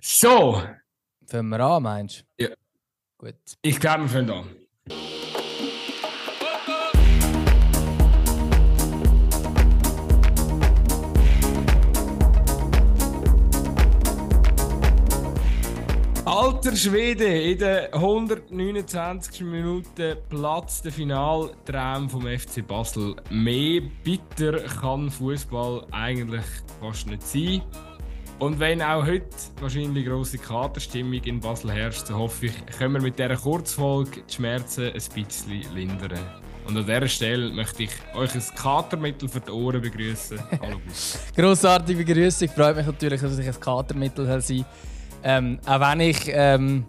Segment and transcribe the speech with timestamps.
[0.00, 0.62] So.
[1.26, 2.44] Fangen wir an, meinst du?
[2.44, 2.50] Ja.
[3.18, 3.34] Gut.
[3.62, 4.48] Ich glaube, wir fangen an.
[16.24, 19.40] Alter Schwede, in der 129.
[19.40, 23.16] Minute platzt der Finaltraum vom FC Basel.
[23.30, 26.44] Mehr bitter kann Fußball eigentlich
[26.80, 27.62] fast nicht sein.
[28.38, 29.26] Und wenn auch heute
[29.60, 34.32] wahrscheinlich grosse Katerstimmung in Basel herrscht, so hoffe ich, können wir mit dieser Kurzfolge die
[34.32, 36.20] Schmerzen ein bisschen lindern.
[36.64, 40.38] Und an dieser Stelle möchte ich euch ein Katermittel für die Ohren begrüßen.
[40.62, 40.78] Hallo
[41.34, 42.48] Grossartige Begrüßung.
[42.50, 44.64] Freut mich natürlich, dass ich ein Katermittel sein
[45.24, 46.86] ähm, Auch wenn ich ähm,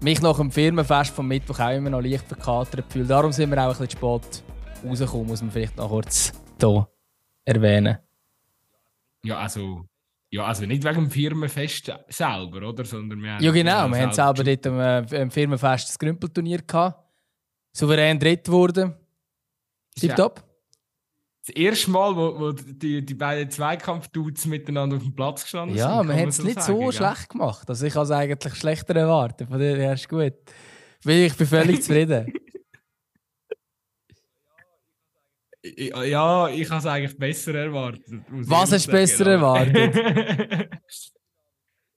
[0.00, 3.04] mich nach dem Firmenfest vom Mittwoch auch immer noch leicht verkatert fühle.
[3.04, 4.42] Darum sind wir auch ein bisschen spät
[4.84, 6.88] rausgekommen, muss man vielleicht noch kurz hier
[7.44, 7.98] erwähnen.
[9.22, 9.84] Ja, also
[10.30, 12.84] ja, also nicht wegen dem Firmenfest selber, oder?
[12.84, 13.88] Sondern wir ja, genau.
[13.88, 17.04] Wir haben selber dort am, äh, am Firmenfest das Grümpelturnier gehabt.
[17.72, 18.94] Souverän dritt geworden.
[19.98, 20.42] Tipptopp.
[21.46, 25.88] Das erste Mal, wo, wo die, die beiden Zweikampf-Dudes miteinander auf dem Platz gestanden ja,
[25.88, 26.08] sind.
[26.08, 26.92] Ja, wir haben es nicht sagen, so gell?
[26.92, 27.68] schlecht gemacht.
[27.68, 29.48] Also ich habe es eigentlich schlechter erwartet.
[29.48, 30.34] Von dir ist gut.
[31.04, 32.32] Ich bin völlig zufrieden.
[35.76, 38.04] Ja, ich habe es eigentlich besser erwartet.
[38.28, 40.68] Was hast du besser erwartet?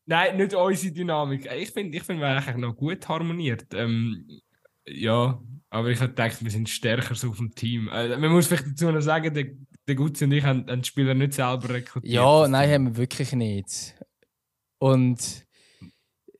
[0.05, 1.47] Nein, nicht unsere Dynamik.
[1.55, 3.67] Ich finde, ich find, wir eigentlich noch gut harmoniert.
[3.73, 4.25] Ähm,
[4.87, 7.89] ja, aber ich habe gedacht, wir sind stärker so auf dem Team.
[7.89, 9.45] Äh, man muss vielleicht dazu noch sagen, der,
[9.87, 12.11] der Gutzi und ich haben, haben die Spieler nicht selber rekrutiert.
[12.11, 13.95] Ja, nein, haben wir wirklich nicht.
[14.79, 15.45] Und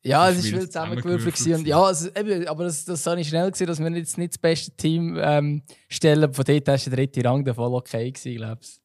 [0.02, 1.58] ja, es war viel zusammengewürfelt.
[1.58, 4.34] Und ja, also, eben, aber das, das habe ich schnell gesehen, dass wir jetzt nicht
[4.34, 6.34] das beste Team ähm, stellen.
[6.34, 8.80] Von dort ist der dritte Rang der voll okay gewesen, glaube ich.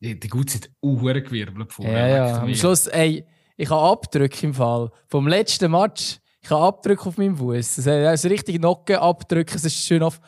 [0.00, 2.08] Die, die gut sind gewirbelt vorher.
[2.08, 2.42] Ja, ja.
[2.42, 4.90] Am Schluss, ey, ich habe Abdrücke im Fall.
[5.08, 7.76] Vom letzten Match, ich habe Abdrücke auf meinem Fuß.
[7.76, 9.56] Das ist richtig Nockenabdrücke.
[9.56, 10.20] Es ist schön auf.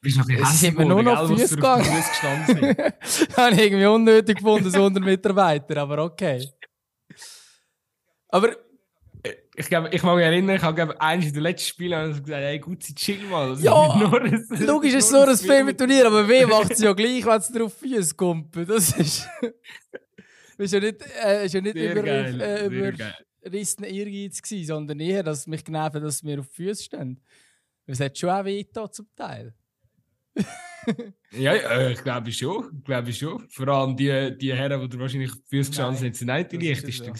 [0.00, 1.86] Bist noch ein sind mir nur noch Füße gegangen.
[3.36, 6.44] habe ich irgendwie unnötig gefunden, so unter Mitarbeiter, aber okay.
[8.32, 8.56] Aber
[9.54, 12.80] ich glaube, ich mag mich erinnern, ich habe eines der letzten Spiele gesagt, hey, gut,
[12.80, 13.50] chill mal.
[13.50, 13.94] Das ja,
[14.60, 17.74] logisch ist es nur ein Filmturnier, aber weh macht es ja gleich, wenn es drauf
[17.74, 18.56] Füße kommt.
[18.56, 19.28] Das ist.
[20.58, 25.22] ist ja nicht, äh, ist ja nicht über, geil, äh, überrissen Ehrgeiz gewesen, sondern eher,
[25.22, 27.20] dass mich genervt dass wir auf Füße stehen.
[27.84, 29.54] Es hat schon auch weh zum Teil.
[31.32, 32.82] ja, äh, ich glaube schon.
[32.82, 33.46] glaube schon.
[33.50, 37.12] Vor allem die, die Herren, die wahrscheinlich auf Füße gestanden sind, sind nicht die leichtesten.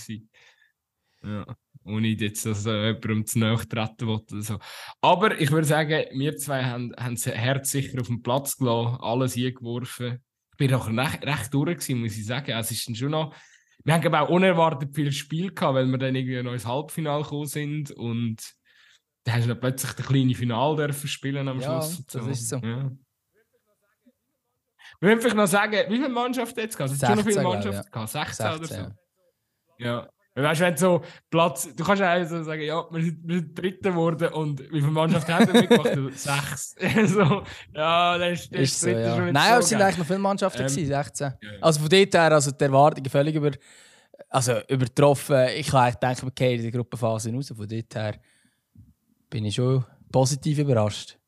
[1.25, 1.47] Ja.
[1.84, 4.59] Ohne jetzt, dass äh, jemandem zu nahe treten will oder so.
[5.00, 8.99] Aber ich würde sagen, wir zwei haben, haben das Herz sicher auf den Platz gelassen,
[9.00, 10.22] alles eingeworfen.
[10.53, 12.53] Ich bin auch recht, recht durch, gewesen, muss ich sagen.
[12.53, 13.34] Es ist dann schon noch.
[13.84, 17.47] Wir haben auch unerwartet viel Spiel gehabt, weil wir dann irgendwie noch ins Halbfinale gekommen
[17.47, 18.54] sind und
[19.25, 22.04] da hast du dann plötzlich das kleine Finale dürfen spielen am ja, Schluss.
[22.06, 22.31] das so.
[22.31, 22.56] ist so.
[22.59, 22.91] Ja.
[25.00, 26.93] Wir wollen vielleicht noch sagen, wie viele Mannschaften jetzt gehabt?
[26.93, 27.91] Es hat schon noch viele Mannschaften ja.
[27.91, 28.94] gehabt, 16, 16 oder so.
[29.78, 30.09] Ja.
[30.34, 33.59] Weißt du, wenn so Platz, du kannst ja so sagen, ja, wir sind, wir sind
[33.59, 36.19] Dritter geworden und wie viele Mannschaften haben wir mitgemacht?
[36.19, 36.75] Sechs.
[37.12, 37.43] so,
[37.75, 39.15] ja, das ist, das ist so, ja.
[39.15, 41.32] schon Nein, so es sind eigentlich noch viele Mannschaften, ähm, gewesen, 16.
[41.41, 41.50] Ja.
[41.60, 43.50] Also von dort her, also die Erwartungen völlig über,
[44.31, 45.48] also übertroffen.
[45.54, 47.53] Ich gedacht, wir gehen in die Gruppenphase raus.
[47.54, 48.15] Von dort her
[49.28, 51.19] bin ich schon positiv überrascht.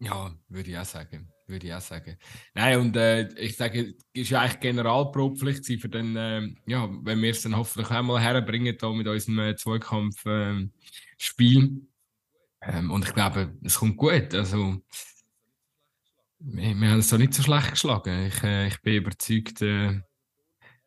[0.00, 2.16] Ja, würde ich auch sagen würde ich auch sagen.
[2.54, 7.20] Nein, und äh, ich sage, es ist ja eigentlich Generalprobpflicht für den, äh, ja, wenn
[7.20, 11.58] wir es dann hoffentlich einmal herbringen hier mit unserem äh, Zweikampf-Spiel.
[11.58, 11.88] Ähm,
[12.62, 14.34] ähm, und ich glaube, es kommt gut.
[14.34, 14.80] Also,
[16.38, 18.26] wir, wir haben es so nicht so schlecht geschlagen.
[18.26, 20.00] Ich, äh, ich bin überzeugt, äh,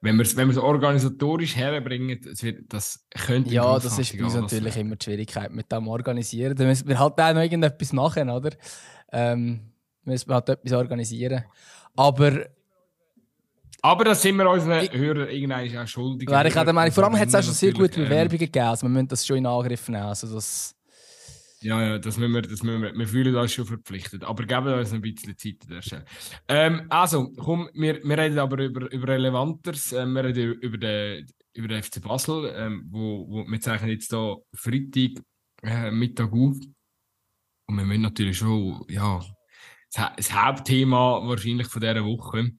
[0.03, 4.33] wenn wir es wenn organisatorisch herbringen, das, wird, das könnte Ja, das ist bei uns
[4.33, 6.55] natürlich immer die Schwierigkeit mit dem Organisieren.
[6.55, 8.49] Da müssen wir halt auch noch irgendetwas machen, oder?
[9.13, 9.72] Ähm,
[10.05, 11.43] müssen wir halt etwas organisieren.
[11.95, 12.45] Aber.
[13.81, 16.29] Aber das sind wir unseren Hörern irgendwann auch schuldig.
[16.29, 18.39] Wäre ich auch der Meinung, vor allem hat es auch schon sehr gute Bewerbungen ähm,
[18.39, 18.65] gegeben.
[18.67, 20.05] Also wir müssen das schon in Angriff nehmen.
[20.05, 20.73] Also das
[21.63, 24.25] ja, ja, das müssen wir, das müssen wir, wir fühlen uns schon verpflichtet.
[24.25, 26.05] Aber geben uns ein bisschen Zeit an der Stelle.
[26.49, 29.93] Ähm, also, komm, wir, wir reden aber über, über Relevanteres.
[29.93, 34.09] Ähm, wir reden über den, über den FC Basel, ähm, wo, wo wir zeichnen jetzt
[34.09, 35.23] hier Freitag
[35.63, 36.57] äh, Mittag auf.
[37.67, 39.21] Und wir müssen natürlich schon, ja,
[39.93, 42.51] das Hauptthema wahrscheinlich von dieser Woche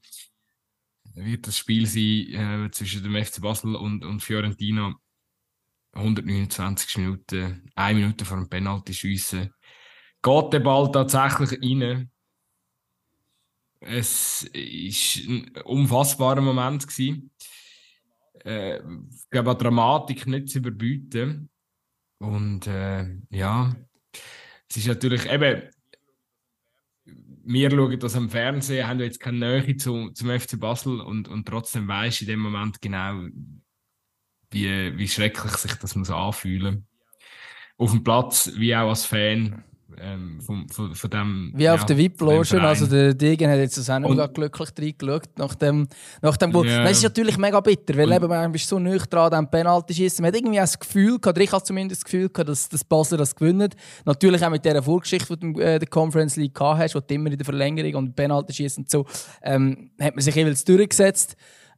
[1.15, 4.95] wird das Spiel sein äh, zwischen dem FC Basel und, und Fiorentina.
[5.93, 9.53] 129 Minuten, eine Minute vor dem Penalty schiessen.
[10.21, 12.11] Geht der Ball tatsächlich rein?
[13.85, 16.87] es war ein unfassbarer Moment.
[16.87, 17.31] Gewesen.
[18.43, 21.49] Äh, ich glaube, Dramatik nicht zu überbieten.
[22.19, 23.75] Und äh, ja,
[24.69, 25.69] es ist natürlich eben,
[27.45, 31.47] wir schauen das am Fernsehen, haben jetzt keine Nähe zu, zum FC Basel und, und
[31.47, 33.23] trotzdem weiß in dem Moment genau,
[34.51, 36.87] wie, wie schrecklich sich das muss anfühlen.
[37.77, 39.63] Auf dem Platz, wie auch als Fan
[40.01, 41.51] ähm, von, von, von dem.
[41.55, 45.29] Wie ja, auf der VIP-Lotion, also der Degen hat jetzt das auch nicht glücklich reingeschaut
[45.37, 45.87] nach dem,
[46.21, 46.65] nach dem Goal.
[46.65, 46.83] Yeah.
[46.83, 49.93] Das ist natürlich mega bitter, weil und, eben, man bist so nüchtern dran am Penalty
[49.93, 50.21] schießen.
[50.21, 53.17] Man hat irgendwie das Gefühl gehabt, ich habe zumindest das Gefühl gehabt, dass das Basel
[53.17, 53.75] das gewinnt.
[54.05, 57.13] Natürlich auch mit dieser Vorgeschichte, die du äh, der Conference League gehabt hast, wo du
[57.13, 59.05] immer in der Verlängerung und Penalty schießen und so,
[59.41, 61.35] ähm, hat man sich jeweils durchgesetzt.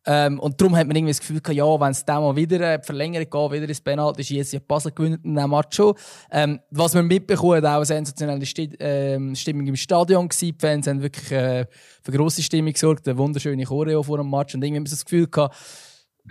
[0.09, 2.65] Ähm, und darum hat man irgendwie das Gefühl gehabt, ja, wenn es dann mal wieder
[2.65, 5.95] eine Verlängerung geht, wieder ins Penalty schießt, ja, Basel gewinnt in diesem Match schon.
[6.31, 10.45] Ähm, was man mitbekommen hat, auch eine sensationelle Sti äh, Stimmung im Stadion gewesen.
[10.45, 11.65] Die Fans haben wirklich äh,
[12.01, 15.03] für grosse Stimmung gesorgt, eine wunderschöne Choreo vor dem Match und irgendwie haben wir das
[15.03, 15.55] Gefühl gehabt,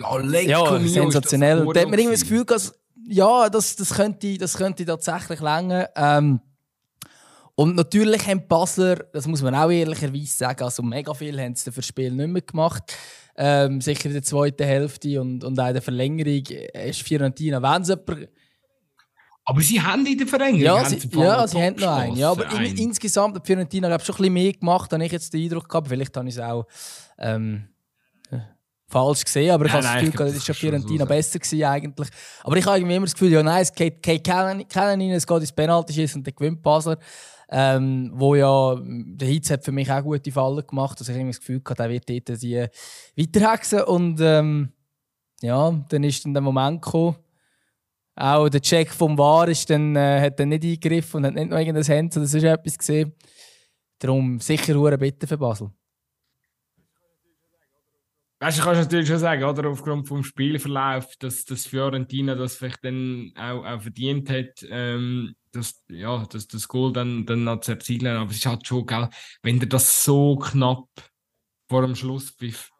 [0.00, 1.66] ja, ja sensationell.
[1.66, 2.72] Und da hat man irgendwie das Gefühl gehabt,
[3.08, 5.90] ja, das, das, könnte, das könnte tatsächlich länger.
[5.94, 6.40] Ähm,
[7.54, 11.54] und natürlich haben die Basler, das muss man auch ehrlicherweise sagen, also mega viel haben
[11.54, 12.94] sie für das Spiel nicht mehr gemacht.
[13.38, 17.84] Ähm, sicher in der zweiten Hälfte und, und auch in der Verlängerung ist Fiorentina, wenn
[17.84, 17.96] sie
[19.48, 20.60] aber sie haben in der Verlängerung.
[20.60, 22.16] Ja, sie, sie, ja, sie haben noch einen.
[22.16, 25.32] Ja, aber in, insgesamt hat Fiorentina glaub, schon ein bisschen mehr gemacht, habe ich jetzt
[25.32, 25.86] den Eindruck gehabt.
[25.86, 26.66] Vielleicht habe ich es auch
[27.16, 27.68] ähm,
[28.88, 32.08] falsch gesehen, aber ich habe das Gefühl, das war Fiorentina so besser gewesen eigentlich.
[32.42, 35.26] Aber ich habe irgendwie immer das Gefühl, ja nein, es geht, geht keinen rein, es
[35.26, 36.98] geht ins Penalty und dann gewinnt Basler.
[37.48, 40.98] Ähm, wo ja, der Hitz hat für mich auch gute Fallen gemacht.
[40.98, 42.66] Also ich habe das Gefühl gehabt, er wird dort die
[43.16, 43.82] weiterhexen.
[43.82, 44.72] Und ähm,
[45.40, 47.16] ja, dann ist dann der Moment gekommen.
[48.16, 51.50] Auch der Check vom War ist dann, äh, hat dann nicht eingegriffen und hat nicht
[51.50, 53.12] noch irgendein Hand oder sonst etwas gesehen.
[53.98, 55.70] Darum sicher eine Bitte für Basel.
[58.38, 62.84] Weißt du, kannst natürlich schon sagen, oder aufgrund vom Spielverlauf, dass, dass Fiorentina das vielleicht
[62.84, 67.72] dann auch, auch verdient hat, ähm, das, ja, das, das Goal dann, dann noch zu
[67.72, 68.16] erzielen.
[68.16, 69.08] Aber es ist halt schon, gell,
[69.42, 70.88] wenn dir das so knapp
[71.68, 72.34] vor dem Schluss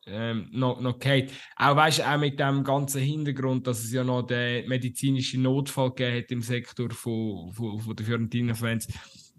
[0.06, 1.32] ähm, noch, noch geht.
[1.56, 6.18] Auch, weißt, auch mit dem ganzen Hintergrund, dass es ja noch den medizinischen Notfall gegeben
[6.18, 8.86] hat im Sektor von, von, von den Fiorentina-Fans,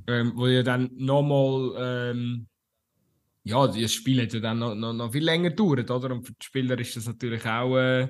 [0.07, 2.11] ähm, wo ja dann nochmal.
[2.11, 2.47] Ähm,
[3.43, 6.13] ja, das Spiel hat ja dann noch, noch, noch viel länger gedauert, oder?
[6.13, 8.09] Und für die Spieler ist das natürlich auch äh,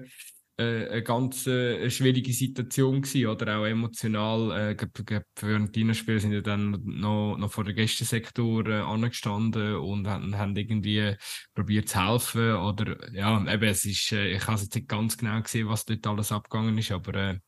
[0.57, 4.71] äh, eine ganz äh, schwierige Situation gewesen, oder auch emotional.
[4.71, 10.35] Äh, glaub, Fiorentina-Spieler sind ja dann noch, noch vor der Gästensektor äh, angestanden und haben,
[10.37, 11.15] haben irgendwie
[11.53, 12.53] probiert zu helfen.
[12.53, 16.05] Oder ja, eben, es ist, äh, ich habe jetzt nicht ganz genau gesehen, was dort
[16.07, 17.39] alles abgegangen ist, aber äh,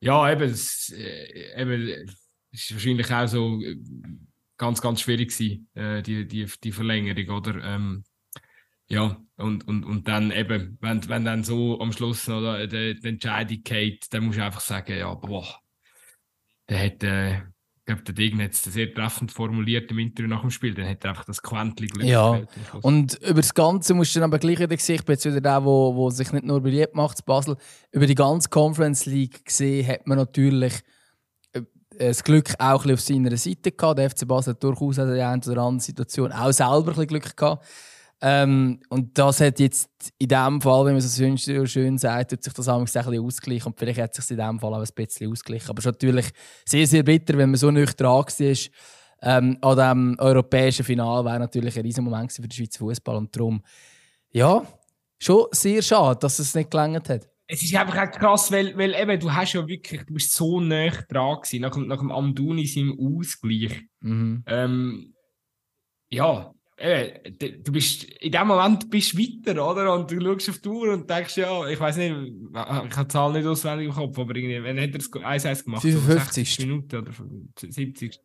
[0.00, 2.10] ja, eben, es, äh, eben,
[2.50, 3.76] ist wahrscheinlich auch so äh,
[4.58, 7.64] ganz, ganz schwierig gewesen, äh, die, die, die Verlängerung, oder?
[7.64, 8.04] Ähm,
[8.92, 13.08] ja, und, und, und dann eben, wenn, wenn dann so am Schluss noch die, die
[13.08, 15.46] Entscheidung geht, dann musst du einfach sagen, ja, boah,
[16.68, 20.42] der hat, äh, ich glaube, der Degen hat es sehr treffend formuliert im Interview nach
[20.42, 22.42] dem Spiel, dann hat er einfach das Quäntchen Glück Ja,
[22.82, 25.40] und über das Ganze musst du dann aber gleich wieder sehen, ich bin jetzt wieder
[25.40, 27.56] der, wo, wo sich nicht nur beliebt macht, Basel,
[27.92, 30.74] über die ganze Conference League gesehen, hat man natürlich
[31.54, 31.62] äh,
[31.96, 33.98] das Glück auch ein bisschen auf seiner Seite gehabt.
[33.98, 37.06] Der FC Basel hat durchaus in der einen oder anderen Situation auch selber ein bisschen
[37.06, 37.64] Glück gehabt.
[38.24, 42.44] Ähm, und das hat jetzt in dem Fall, wenn man es so schön sagt, tut
[42.44, 43.66] sich das ein bisschen ausgleichen.
[43.66, 45.68] Und vielleicht hat es sich in dem Fall auch ein bisschen ausgleichen.
[45.68, 46.26] Aber es ist natürlich
[46.64, 48.56] sehr, sehr bitter, wenn man so nicht dran war.
[49.24, 53.16] Ähm, an diesem europäischen Finale wäre natürlich ein riesen Moment für den Schweizer Fußball.
[53.16, 53.60] Und darum,
[54.30, 54.64] ja,
[55.18, 57.28] schon sehr schade, dass es nicht gelangt hat.
[57.48, 60.60] Es ist einfach auch krass, weil, weil eben, du hast ja wirklich, du bist so
[60.60, 63.82] nah dran gewesen, nach, nach dem Amduni seinem Ausgleich.
[64.00, 64.44] Mhm.
[64.46, 65.14] Ähm,
[66.08, 69.94] ja, du bist in dem Moment bist weiter, oder?
[69.94, 73.08] Und du schaust auf die Uhr und denkst, ja, ich weiß nicht, ich habe die
[73.08, 75.82] Zahl nicht auswendig im Kopf, aber irgendwie, wenn hat er es 1-1 gemacht?
[75.82, 77.12] 55 Minuten oder
[77.56, 78.20] 70.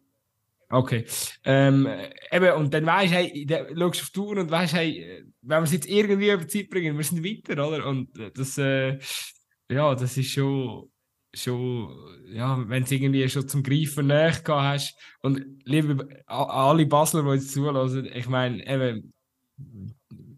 [0.69, 1.05] Okay.
[1.45, 1.87] Ähm,
[2.31, 5.59] eben, und dann weißt du, hey, schaust du auf die Uhr und weißt, hey, wenn
[5.59, 7.85] wir es jetzt irgendwie über die Zeit bringen, wir sind weiter, oder?
[7.85, 8.97] Und das, äh,
[9.69, 10.89] ja, das ist schon
[11.41, 11.95] schon,
[12.31, 14.95] ja, wenn es irgendwie schon zum Greifen näher gehabt hast.
[15.21, 19.13] Und liebe alle Basler, die jetzt zulassen, ich meine, eben,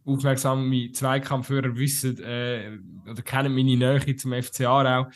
[0.06, 2.78] aufmerksame Zweikampfhörer wissen äh,
[3.10, 5.08] oder kennen meine Nähe zum FCA auch.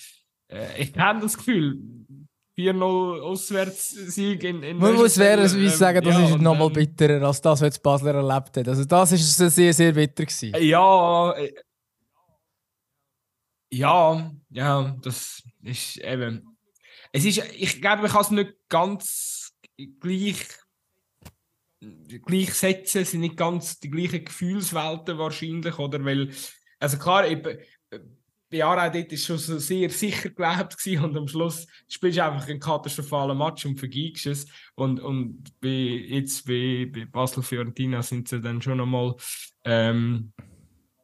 [0.48, 1.80] Äh, ich habe das Gefühl,
[2.58, 7.26] 4-0 Auswärtssieg in, in Man muss fairerweise ähm, sagen, das ja, ist nochmal ähm, bitterer
[7.26, 8.68] als das, was Basler erlebt hat.
[8.68, 10.54] Also das ist sehr, sehr bitter gewesen.
[10.60, 11.34] Ja,
[13.74, 16.58] ja, ja, das ist eben.
[17.12, 19.54] Es ist, ich glaube, ich kann es nicht ganz
[20.00, 20.48] gleich
[22.26, 26.04] gleich setzen, sind nicht ganz die gleichen Gefühlswelten wahrscheinlich, oder?
[26.06, 26.30] Weil,
[26.80, 27.26] also klar,
[28.54, 32.48] bei Aarau dort ist schon sehr sicher gelebt gewesen und am Schluss spielst du einfach
[32.48, 34.48] einen katastrophalen Match und vergibst es.
[34.76, 39.16] Und, und bei, jetzt bei, bei Basel-Fiorentina sind sie dann schon einmal,
[39.66, 40.32] ähm,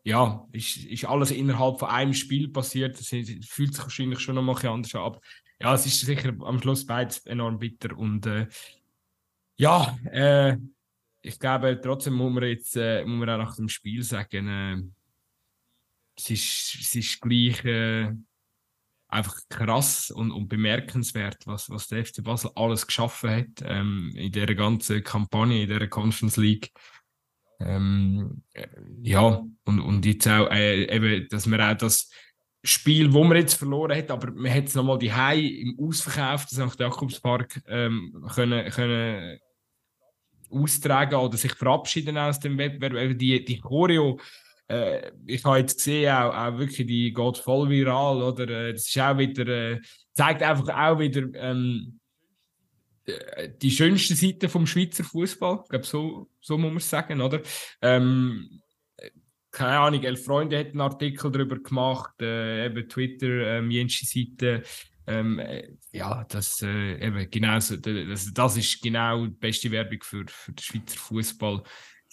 [0.10, 3.00] ja, ist, ist alles innerhalb von einem Spiel passiert.
[3.00, 5.02] Das fühlt sich wahrscheinlich schon einmal anders an.
[5.02, 5.22] Aber
[5.62, 8.48] ja, es ist sicher am Schluss beides enorm bitter und äh,
[9.58, 10.58] ja, äh,
[11.22, 14.82] ich glaube, trotzdem muss man jetzt äh, muss man auch nach dem Spiel sagen, äh,
[16.18, 18.12] es, ist, es ist gleich äh,
[19.10, 24.32] einfach krass und, und, bemerkenswert, was, was der FC Basel alles geschaffen hat ähm, in
[24.32, 26.72] dieser ganzen Kampagne, in dieser Conference League.
[27.60, 28.68] Ähm, äh,
[29.02, 32.10] ja, und, und jetzt auch, äh, eben, dass man auch das
[32.64, 36.46] Spiel, wo man jetzt verloren hat, aber man hat es nochmal die Hai im Ausverkauf
[36.46, 36.80] des St.
[36.80, 39.40] Jakobspark ähm, können, können
[40.50, 43.18] austragen oder sich verabschieden aus dem Wettbewerb.
[43.18, 44.20] Die, die Choreo,
[44.68, 48.50] äh, ich habe jetzt gesehen, auch, auch wirklich, die geht voll viral, oder?
[48.50, 49.82] Äh, das ist auch wieder, äh,
[50.14, 51.99] zeigt einfach auch wieder ähm, äh,
[53.62, 55.64] die schönste Seite vom Schweizer Fußball.
[55.70, 57.42] Glaube, so, so muss man es sagen, oder?
[57.82, 58.62] Ähm,
[59.52, 64.64] keine Ahnung, elf Freunde hat einen Artikel darüber gemacht, äh, eben Twitter, ähm, jensche Seite.
[65.08, 70.26] Ähm, äh, ja, das, äh, eben, genau, das, das ist genau die beste Werbung für,
[70.28, 71.64] für den Schweizer Fußball.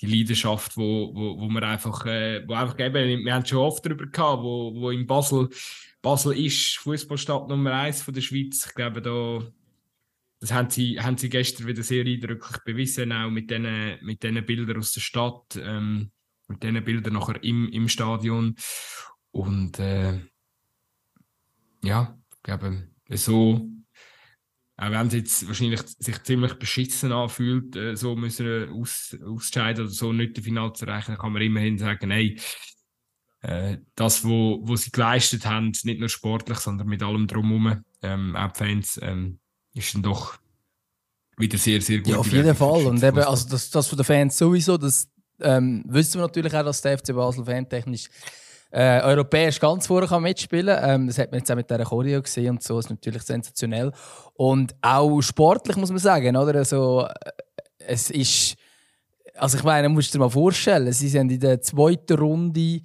[0.01, 3.85] Die Leidenschaft, wo, wo, wo man einfach, äh, wo einfach eben, wir haben schon oft
[3.85, 5.49] darüber gehabt, wo, wo in Basel,
[6.03, 8.67] Basel ist Fußballstadt Nummer eins von der Schweiz.
[8.67, 9.41] Ich glaube, da,
[10.41, 14.79] das haben sie, haben sie gestern wieder sehr eindrücklich bewiesen, auch mit diesen mit Bildern
[14.79, 16.11] aus der Stadt, ähm,
[16.49, 18.55] mit diesen Bildern nachher im, im Stadion.
[19.31, 20.21] Und äh,
[21.83, 23.69] ja, glaube, so,
[24.77, 29.93] auch wenn es jetzt wahrscheinlich sich ziemlich beschissen anfühlt, äh, so müssen aus, ausscheiden oder
[29.93, 32.39] so nicht Final zu erreichen, kann man immerhin sagen, hey,
[33.41, 34.25] äh, das,
[34.67, 38.99] wo sie geleistet haben, nicht nur sportlich, sondern mit allem drumherum, ähm, auch die Fans,
[39.03, 39.39] ähm,
[39.77, 40.39] ist dann doch
[41.37, 42.09] wieder sehr, sehr gut.
[42.09, 42.87] Ja, auf jeden Fall.
[42.87, 45.09] Und eben, also das, das von den Fans sowieso, das
[45.41, 48.09] ähm, wissen wir natürlich auch, dass der FC Basel fantechnisch
[48.71, 52.21] äh, europäisch ganz vorne kann mitspielen ähm, Das hat man jetzt auch mit dieser Choreo
[52.21, 52.79] gesehen und so.
[52.79, 53.93] Ist natürlich sensationell.
[54.35, 56.57] Und auch sportlich muss man sagen, oder?
[56.57, 57.31] Also, äh,
[57.79, 58.57] es ist.
[59.35, 62.81] Also, ich meine, musst du dir mal vorstellen, sie sind in der zweiten Runde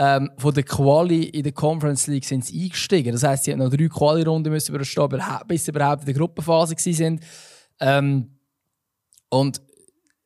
[0.00, 3.12] ähm, von der Quali in der Conference League sind sie eingestiegen.
[3.12, 7.20] Das heisst, sie haben noch drei Quali-Runden überstehen, bis sie überhaupt in der Gruppenphase waren.
[7.80, 8.30] Ähm,
[9.28, 9.60] und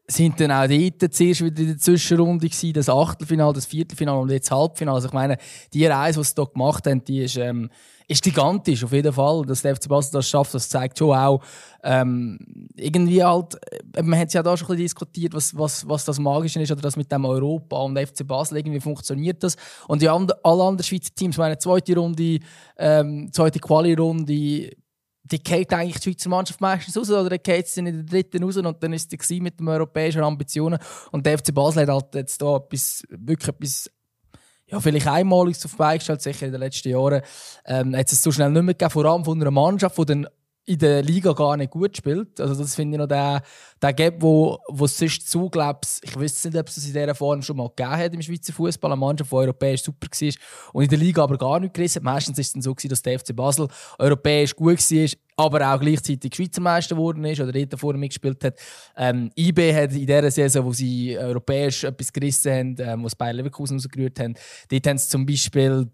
[0.07, 4.31] sind dann auch dort zuerst wieder in der Zwischenrunde gewesen, das Achtelfinale, das Viertelfinale und
[4.31, 4.95] jetzt Halbfinale.
[4.95, 5.39] Also ich meine,
[5.73, 7.69] die Reise, die sie hier gemacht haben, die ist, ähm,
[8.07, 9.45] ist gigantisch, auf jeden Fall.
[9.47, 11.43] Dass der FC Basel das schafft, das zeigt schon auch,
[11.83, 12.39] ähm,
[12.77, 13.55] irgendwie halt,
[13.95, 16.83] äh, man hat ja da schon ein diskutiert, was, was, was das Magische ist oder
[16.83, 19.57] das mit dem Europa und FC Basel, irgendwie funktioniert das.
[19.89, 22.41] Und die and alle anderen Schweizer Teams, meine zweite Runde,
[22.77, 24.71] ähm, zweite Quali-Runde,
[25.27, 28.59] die geht eigentlich die Schweizer Mannschaft meistens raus oder geht sie in der dritten raus
[28.59, 30.79] und dann ist sie mit den europäischen Ambitionen.
[31.13, 33.91] Und der FC Basel hat halt jetzt da etwas, wirklich etwas
[34.75, 37.23] ja, vielleicht auf die Beine gestellt, sicher in den letzten Jahren.
[37.67, 40.27] Ähm, hat es so schnell nicht mehr gegeben, vor allem von einer Mannschaft, die dann
[40.67, 42.41] in der Liga gar nicht gut spielt.
[42.41, 43.43] Also das finde ich noch der,
[43.83, 47.15] der Gap, wo, wo es sonst zu, glaub's, ich weiß nicht, ob es in dieser
[47.15, 50.33] Form schon mal gegeben hat im Schweizer Fußball, eine Mannschaft, die europäisch super war
[50.73, 52.05] und in der Liga aber gar nicht gerissen hat.
[52.05, 55.81] Meistens ist es dann so gewesen, dass der FC Basel europäisch gut war, aber auch
[55.81, 58.59] gleichzeitig Schweizer Meister geworden ist oder dort vorne mitgespielt hat.
[58.97, 63.37] Ähm, IB hat in dieser Saison, wo sie europäisch etwas gerissen haben, ähm, was Bayern
[63.37, 64.35] Leverkusen rausgerührt haben,
[64.69, 65.91] dort haben sie zum Beispiel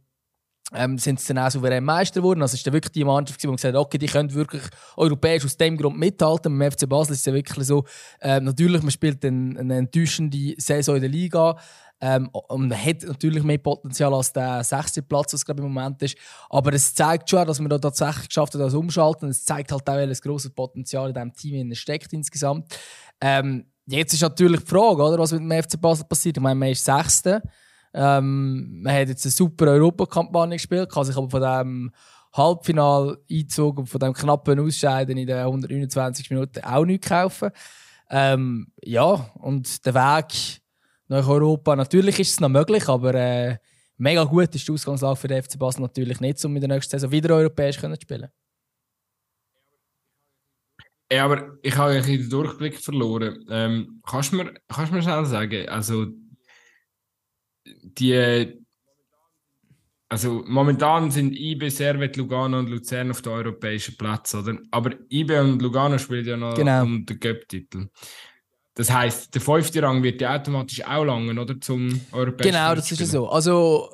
[0.73, 2.43] ähm, sind sie dann auch souverän Meister geworden.
[2.43, 4.63] Also es war wirklich die Mannschaft, die gesagt hat, okay, die können wirklich
[4.97, 6.57] europäisch aus dem Grund mithalten.
[6.57, 7.85] Beim FC Basel ist es ja wirklich so,
[8.21, 11.57] ähm, natürlich, man spielt eine, eine enttäuschende Saison in der Liga.
[12.03, 16.17] Ähm, und hat natürlich mehr Potenzial als der sechste Platz, was gerade im Moment ist.
[16.49, 19.29] Aber es zeigt schon, dass man da tatsächlich geschafft hat, das umschalten.
[19.29, 22.75] Es zeigt halt auch, welches grosses Potenzial in diesem Team steckt insgesamt.
[23.21, 26.39] Ähm, jetzt ist natürlich die Frage, oder, was mit dem FC Basel passiert.
[26.39, 27.43] Ich meine, man ist Sechste.
[27.93, 31.93] Ähm, man hat jetzt eine super Europakampagne gespielt, kann sich aber von dem
[32.33, 37.51] Halbfinal-Einzug und von dem knappen Ausscheiden in den 129 Minuten auch nicht kaufen.
[38.09, 40.60] Ähm, ja, und der Weg
[41.11, 43.59] nach Europa, natürlich ist es noch möglich, aber äh,
[43.97, 46.93] mega gut ist die Ausgangslage für den FC Basel natürlich nicht, um in der nächsten
[46.93, 48.29] Saison wieder europäisch zu spielen.
[51.13, 53.45] Ja, aber ich habe ein den Durchblick verloren.
[53.51, 56.07] Ähm, kannst du mir, kannst mir schnell sagen, also
[57.67, 58.65] die,
[60.09, 64.57] also momentan sind IB, Servet, Lugano und Luzern auf den europäischen Platz, oder?
[64.71, 66.85] Aber IB und Lugano spielen ja noch genau.
[66.85, 67.89] um den Cup-Titel.
[68.81, 71.61] Das heisst, der fünfte Rang wird ja automatisch auch langen, oder?
[71.61, 73.29] Zum europäischen Genau, das ist ja so.
[73.29, 73.91] Also,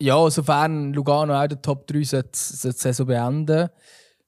[0.00, 3.68] ja, sofern Lugano auch der Top 3 sollte, sollte die Saison beenden,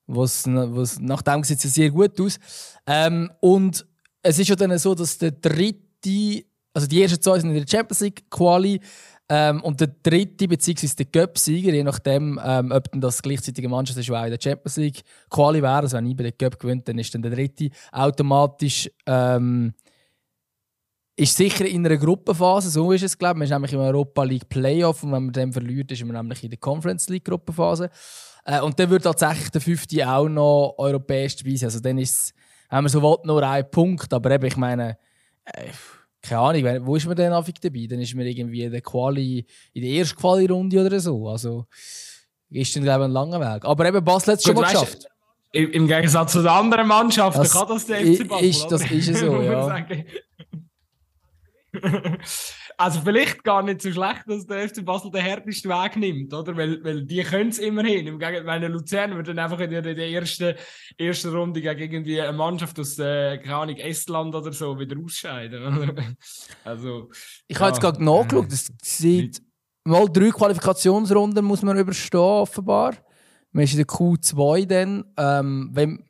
[0.06, 2.38] was, was nach dem sieht es sehr gut aus.
[2.86, 3.86] Ähm, und
[4.20, 7.66] es ist ja dann so, dass der dritte, also die ersten zwei sind in der
[7.66, 8.78] Champions League Quali
[9.30, 13.98] ähm, und der dritte, beziehungsweise der Cup-Sieger, je nachdem, ähm, ob dann das gleichzeitige Mannschaft
[13.98, 15.00] ist, die auch in der Champions League
[15.30, 18.90] Quali wäre, also wenn ich bei der Cup gewinnt, dann ist dann der dritte automatisch
[19.06, 19.72] ähm,
[21.16, 23.38] ist sicher in einer Gruppenphase, so ist es, glaube ich.
[23.38, 26.44] Man ist nämlich im Europa League Playoff und wenn man dann verliert, ist man nämlich
[26.44, 27.90] in der Conference League Gruppenphase.
[28.44, 31.68] Äh, und dann wird tatsächlich der fünfte auch noch europäisch dabei sein.
[31.68, 32.34] Also dann ist es,
[32.68, 34.12] wenn man so will, nur ein Punkt.
[34.12, 34.98] Aber eben, ich meine,
[35.44, 35.70] äh,
[36.20, 37.86] keine Ahnung, wo ist man denn dabei?
[37.88, 41.28] Dann ist man irgendwie in der Quali, in der ersten Quali-Runde oder so.
[41.28, 41.66] Also
[42.50, 43.64] ist dann, glaube ich, ein langer Weg.
[43.64, 45.06] Aber eben, Basel hat es schon mal geschafft.
[45.52, 48.46] Im Gegensatz zu den anderen Mannschaften das kann das der FC Basel.
[48.46, 49.86] Ist, das ist so, ja.
[52.76, 56.56] also vielleicht gar nicht so schlecht, dass der FC Basel den härtesten Weg nimmt, oder?
[56.56, 58.06] Weil, weil die können es immerhin.
[58.06, 60.54] Im Gegenteil, meine Luzern wird dann einfach in der, in der ersten,
[60.98, 66.16] ersten Runde gegen irgendwie eine Mannschaft aus, äh, keine Ahnung, Estland oder so wieder ausscheiden.
[66.64, 67.10] also,
[67.46, 69.42] ich ja, habe jetzt gerade nachgeschaut, es sieht
[69.84, 72.94] mal drei Qualifikationsrunden muss man überstehen, offenbar.
[73.52, 75.04] Man ist in der Q2 dann.
[75.16, 76.04] Ähm, wenn,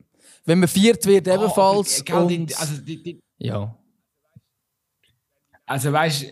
[0.44, 2.02] wenn man viert wird, ah, ebenfalls.
[2.10, 3.76] Oh, und, also die, die, ja.
[5.66, 6.26] Also weißt du,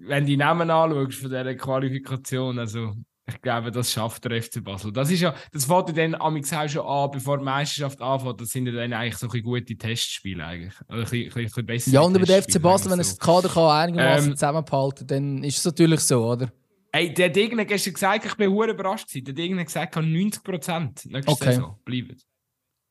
[0.00, 2.94] wenn du die Namen anschaust von dieser Qualifikation, also
[3.28, 4.92] ich glaube, das schafft der FC Basel.
[4.92, 8.40] Das ist ja, das fängt dann amix auch schon an, bevor die Meisterschaft anfängt.
[8.40, 10.74] Das sind ja dann eigentlich so ein gute Testspiele eigentlich.
[10.88, 13.16] Oder ein bisschen, ein bisschen bessere Ja, und über den FC Basel, wenn er so.
[13.16, 16.52] das Kader kann einigermaßen ähm, zusammenhalten dann ist es natürlich so, oder?
[16.92, 19.34] Ey, der hat gestern gesagt, ich bin hure überrascht gewesen.
[19.34, 21.52] Der hat gesagt, 90 Prozent nächste okay.
[21.52, 22.16] Saison bleiben.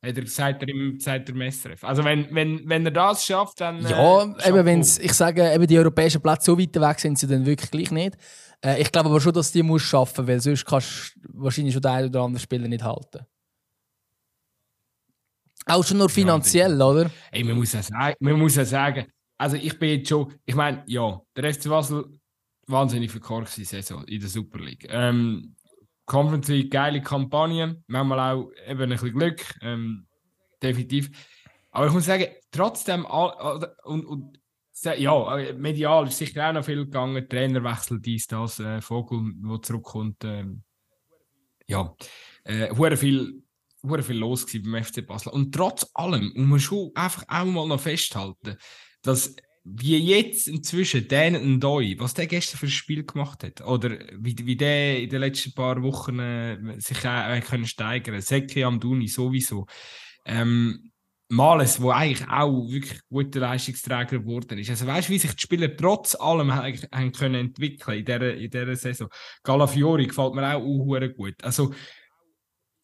[0.06, 1.84] Hat er gesagt, er im sagt der Messeref.
[1.84, 3.82] Also wenn, wenn, wenn er das schafft, dann.
[3.82, 7.28] Ja, äh, eben, wenn's, ich sage, eben die europäischen Plätze so weit weg sind sie
[7.28, 8.18] dann wirklich gleich nicht.
[8.64, 11.82] Äh, ich glaube aber schon, dass die muss schaffen, weil sonst kannst du wahrscheinlich schon
[11.82, 13.26] den einen oder anderen Spieler nicht halten.
[15.68, 17.12] Auch schon nur finanziell, ja, oder?
[17.32, 20.56] Ey, man muss ja sagen, man muss ja sagen, also ich bin jetzt schon, ich
[20.56, 22.06] meine, ja, der FC Basel
[22.68, 24.88] wahnsinnig verkorkste Saison in der Super League.
[24.90, 25.56] Ähm,
[26.06, 30.05] Conference League, geile Kampagne, manchmal auch eben ein bisschen Glück, ähm,
[30.66, 31.10] definitiv.
[31.72, 34.40] Aber ich muss sagen, trotzdem, und, und
[34.98, 40.24] ja, medial ist sicher auch noch viel gegangen, Trainerwechsel, dies, das, äh, Vogel, der zurückkommt.
[40.24, 40.64] Ähm,
[41.68, 41.96] ja,
[42.44, 43.44] äh, viel,
[44.02, 45.32] viel los beim FC Basel.
[45.32, 48.58] Und trotz allem muss man schon einfach auch mal noch festhalten,
[49.02, 49.36] dass
[49.68, 54.36] wie jetzt inzwischen Dan Doi, was der gestern für ein Spiel gemacht hat, oder wie,
[54.46, 59.66] wie der in den letzten paar Wochen äh, sich äh, können steigern, Seki Amduni sowieso.
[60.26, 60.92] Ähm,
[61.28, 64.70] Males, wo eigentlich auch wirklich guter Leistungsträger geworden ist.
[64.70, 68.50] Also weißt du, wie sich die Spieler trotz allem haben können entwickeln in dieser, in
[68.50, 69.10] dieser Saison.
[69.44, 70.62] Galafiori gefällt mir auch,
[71.16, 71.36] gut.
[71.44, 71.74] Also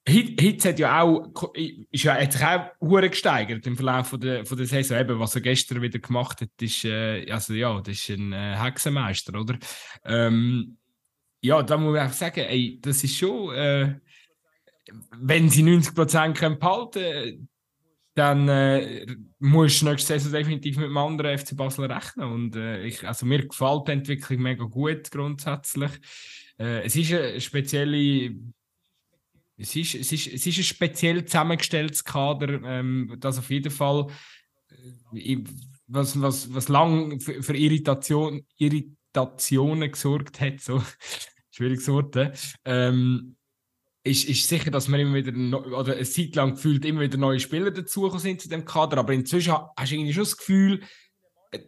[0.08, 4.58] Hitz hat ja auch, ist ja, hat sich auch gesteigert im Verlauf von der, von
[4.58, 4.99] der Saison.
[4.99, 8.56] Eben, was er gestern wieder gemacht hat, ist, äh, also ja, das ist ein äh,
[8.58, 9.60] Hexenmeister, oder?
[10.04, 10.77] Ähm,
[11.41, 13.95] ja, da muss ich einfach sagen, ey, das ist schon, äh,
[15.20, 17.48] wenn sie 90% können behalten
[18.13, 19.06] dann äh,
[19.39, 22.30] musst du nächste Saison definitiv mit einem anderen FC Basel rechnen.
[22.30, 25.91] Und äh, ich, also mir gefällt die Entwicklung mega gut grundsätzlich.
[26.60, 28.36] Äh, es ist eine spezielle
[29.58, 34.08] es ist, es ist, es ist ein speziell zusammengestelltes Kader, ähm, das auf jeden Fall,
[35.13, 35.38] äh,
[35.88, 40.82] was, was, was lang für, für Irritation, Irritationen gesorgt hat, so
[41.52, 42.17] schwieriges Wort,
[42.65, 43.36] ähm,
[44.04, 45.32] ist, ist sicher, dass man immer wieder,
[45.78, 49.14] oder eine Zeit lang gefühlt immer wieder neue Spieler dazugekommen sind zu dem Kader, aber
[49.14, 50.82] inzwischen hast du irgendwie schon das Gefühl,
[51.52, 51.60] äh,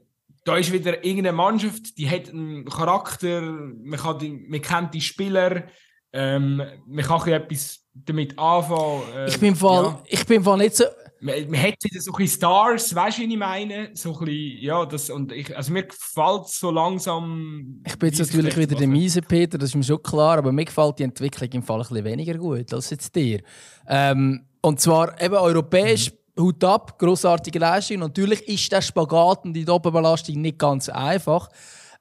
[0.43, 5.02] da ist wieder irgendeine Mannschaft, die hat einen Charakter, man, kann die, man kennt die
[5.02, 5.67] Spieler,
[6.12, 9.04] ähm, man kann etwas damit anfangen.
[9.15, 10.04] Äh, ich bin Fall, ja.
[10.08, 10.86] ich bin Fall nicht so.
[11.23, 13.91] Man, man hat so ein bisschen Stars, weißt du, wie ich meine?
[13.93, 17.81] So ein bisschen, ja, das, und ich, also mir gefällt so langsam.
[17.88, 20.65] Ich bin jetzt natürlich wieder der miese Peter, das ist mir schon klar, aber mir
[20.65, 23.41] gefällt die Entwicklung im Fall ein bisschen weniger gut als jetzt dir.
[23.88, 26.12] Ähm, und zwar eben europäisch.
[26.12, 26.17] Mhm.
[26.39, 27.99] Hut ab, grossartige Leistung.
[27.99, 31.47] Natürlich ist der Spagat und die Doppelbelastung nicht ganz einfach.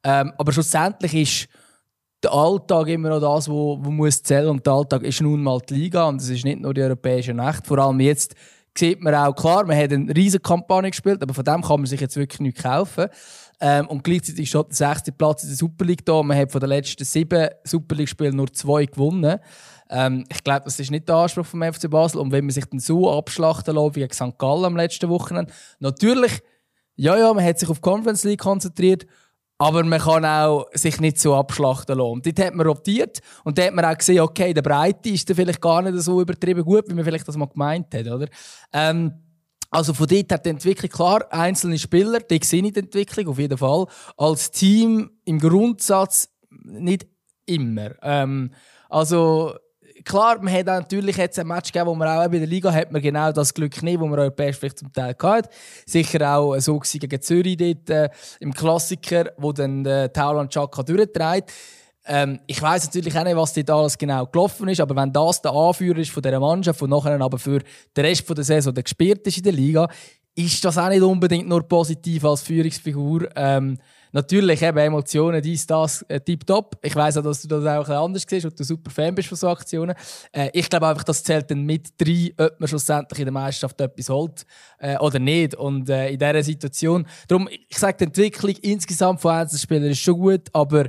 [0.02, 1.48] Ähm, aber schlussendlich ist
[2.22, 5.61] der Alltag immer noch das, wo, wo muss zählen und der Alltag ist nun mal
[5.68, 7.66] die Liga und es ist nicht nur die europäische Nacht.
[7.66, 8.35] Vor allem jetzt
[8.76, 11.87] sieht man auch klar, man hat eine riesige Kampagne gespielt, aber von dem kann man
[11.87, 13.06] sich jetzt wirklich nicht kaufen.
[13.61, 16.22] Ähm, und gleichzeitig ist schon der sechste Platz in der Super League da.
[16.22, 19.38] Man hat von den letzten sieben Super League-Spielen nur zwei gewonnen.
[19.88, 22.20] Ähm, ich glaube, das ist nicht der Anspruch vom FC Basel.
[22.20, 24.38] Und wenn man sich dann so abschlachten lässt wie St.
[24.38, 26.42] Gallen am letzten Wochenende, natürlich
[26.96, 29.06] ja, ja, man hat sich auf die Conference League konzentriert,
[29.62, 32.20] aber man kann auch sich nicht so abschlachten lassen.
[32.22, 35.37] Dort hat man rotiert und dort hat man auch gesehen, okay, der Breite ist dann
[35.37, 38.27] vielleicht gar nicht so übertrieben gut, wie man vielleicht das mal gemeint hat, oder?
[38.72, 39.12] Ähm,
[39.70, 43.57] also von dort hat die Entwicklung klar, einzelne Spieler, die sehen die Entwicklung auf jeden
[43.57, 43.87] Fall.
[44.16, 46.29] Als Team im Grundsatz
[46.64, 47.07] nicht
[47.46, 47.92] immer.
[48.03, 48.51] Ähm,
[48.88, 49.55] also
[50.04, 52.92] klar, man hat natürlich jetzt ein Match gegeben, wo man auch bei der Liga hat
[52.92, 55.48] man genau das Glück nicht, wo man europäisch vielleicht zum Teil hatte.
[55.86, 58.08] Sicher auch so gegen Zürich dort äh,
[58.40, 61.52] im Klassiker, wo dann äh, Tauland Chaka durchtreibt.
[62.04, 65.40] Ähm, ich weiß natürlich auch nicht, was dort alles genau gelaufen ist, aber wenn das
[65.40, 67.60] der Anführer ist von dieser Mannschaft, und nachher aber für
[67.96, 69.88] den Rest der Saison der gespielt ist in der Liga,
[70.34, 73.28] ist das auch nicht unbedingt nur positiv als Führungsfigur.
[73.36, 73.78] Ähm,
[74.12, 76.79] natürlich eben Emotionen, dies, das, äh, tipptopp.
[76.83, 79.29] Ich weiß auch, dass du das auch ein anders siehst und du super Fan bist
[79.29, 79.94] von so Aktionen.
[80.31, 83.81] Äh, ich glaube einfach, das zählt dann mit drei, ob man schlussendlich in der Meisterschaft
[83.81, 84.44] etwas holt
[84.79, 85.55] äh, oder nicht.
[85.55, 90.18] Und äh, in dieser Situation, darum, ich sage, die Entwicklung insgesamt von Einzelspielern ist schon
[90.18, 90.88] gut, aber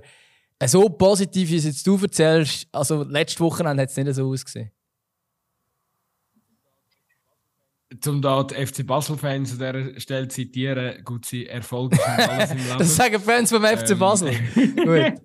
[0.65, 4.71] so positiv, wie es jetzt du erzählst, also letzte Woche hat es nicht so ausgesehen.
[8.01, 12.57] Zum da die FC Basel-Fans an dieser Stelle zitieren, gut, sie Erfolge sind alles im
[12.57, 12.77] Leben.
[12.77, 13.99] das sagen Fans vom FC ähm.
[13.99, 14.33] Basel.
[14.55, 15.21] gut.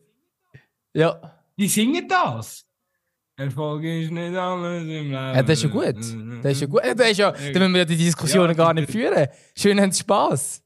[0.95, 1.41] Ja.
[1.57, 2.65] Die singen das.
[3.37, 5.13] Erfolg ist nicht alles im Leben.
[5.13, 5.97] Ja, das ist ja gut.
[6.43, 6.83] Das ist ja gut.
[6.97, 9.29] Das ist ja, da müssen wir ja die Diskussionen ja, gar nicht führen.
[9.57, 9.91] Schön haben.
[9.91, 10.01] Es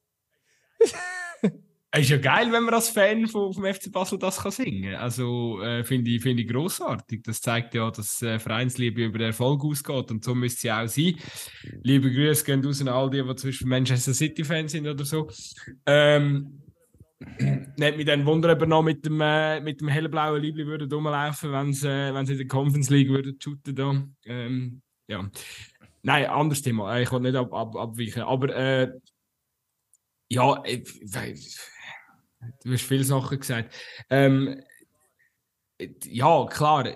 [2.01, 5.01] ist ja geil, wenn man als Fan vom, vom FC Basel das kann singen kann.
[5.01, 7.23] Also äh, finde ich, find ich grossartig.
[7.23, 10.87] Das zeigt ja, dass äh, Vereinsliebe über den Erfolg ausgeht und so müsste sie auch
[10.87, 11.17] sein.
[11.83, 15.29] Liebe Grüße gehen raus an all die, die zwischen Manchester City-Fans sind oder so.
[15.85, 16.63] Ähm,
[17.77, 20.89] nicht mich dann wundern, ob er noch mit dem, äh, mit dem hellblauen Liebling würde
[20.93, 24.03] rumlaufen, wenn sie äh, in der Conference League würde shooten da.
[24.25, 25.31] Ähm, ja.
[26.03, 26.99] Nein, anderes Thema.
[27.01, 28.23] Ich will nicht ab, ab, abweichen.
[28.23, 28.93] Aber äh,
[30.31, 31.59] ja, ich, ich,
[32.63, 33.75] Du hast viele Sachen gesagt.
[34.11, 34.63] Ähm,
[36.05, 36.95] ja, klar,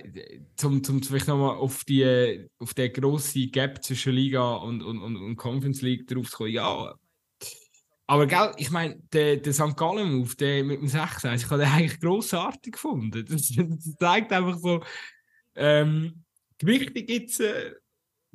[0.57, 5.17] zum, zum vielleicht nochmal auf die auf den grossen Gap zwischen Liga und, und, und,
[5.17, 6.95] und Conference League drauf zu kommen, ja.
[8.09, 9.77] Aber gell, ich meine, der, der St.
[9.77, 13.25] Gallen Move, der mit dem 6 ich habe den eigentlich grossartig gefunden.
[13.29, 14.81] Das, das zeigt einfach so,
[15.57, 16.23] ähm,
[16.61, 17.73] wichtig jetzt äh,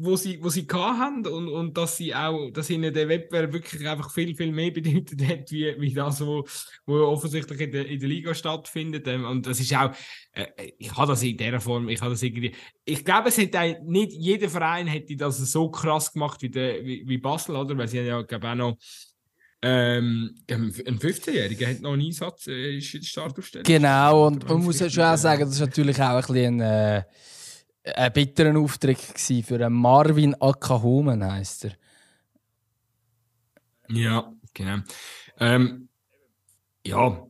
[0.04, 3.88] wo sie, wo sie haben und, und dass sie auch, dass ihnen der Wettbewerb wirklich
[3.88, 6.46] einfach viel, viel mehr bedeutet hat, wie, wie das, wo,
[6.86, 9.08] wo offensichtlich in der, in der Liga stattfindet.
[9.08, 9.92] Ähm, und das ist auch,
[10.34, 12.54] äh, ich habe das in dieser Form, ich habe das irgendwie,
[12.86, 17.04] ich glaube, es hätte nicht jeder Verein hätte das so krass gemacht wie, der, wie,
[17.08, 17.78] wie Basel, oder?
[17.78, 18.78] Weil sie haben ja, glaube auch noch,
[19.64, 23.64] ähm, ein 15-Jähriger hat noch einen Einsatz, äh, ist in der Startaufstellung.
[23.64, 27.04] Genau, und man muss ja schon auch sagen, das ist natürlich auch ein bisschen, äh,
[27.84, 31.72] ein bitterer Auftritt für einen Marvin Akahumen, heisst er.
[33.90, 34.84] Ja, genau.
[35.40, 35.90] Ähm,
[36.86, 37.28] ja,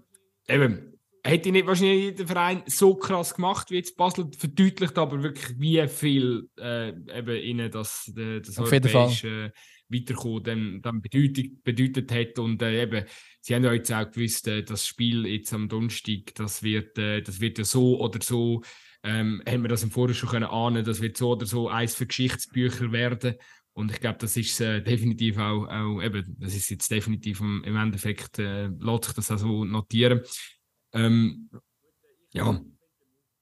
[0.47, 0.87] eben.
[1.23, 5.87] Hätte nicht wahrscheinlich jeder Verein so krass gemacht wie jetzt Basel, verdeutlicht aber wirklich, wie
[5.87, 9.51] viel äh, eben ihnen das, äh, das Auf europäische äh,
[9.87, 12.39] Weiterkommen dann, dann bedeutet, bedeutet hat.
[12.39, 13.05] Und äh, eben,
[13.39, 17.21] sie haben ja jetzt auch gewusst, äh, das Spiel jetzt am Donnerstag, das wird, äh,
[17.21, 18.63] das wird ja so oder so
[19.03, 21.95] ähm, haben wir das im Vorhinein schon können ahnen, das wird so oder so eins
[21.95, 23.35] für Geschichtsbücher werden.
[23.73, 27.63] Und ich glaube, das ist äh, definitiv auch, auch, eben, das ist jetzt definitiv im,
[27.63, 30.21] im Endeffekt, äh, lässt sich das auch so notieren.
[30.93, 31.49] Ähm,
[32.33, 32.61] ja,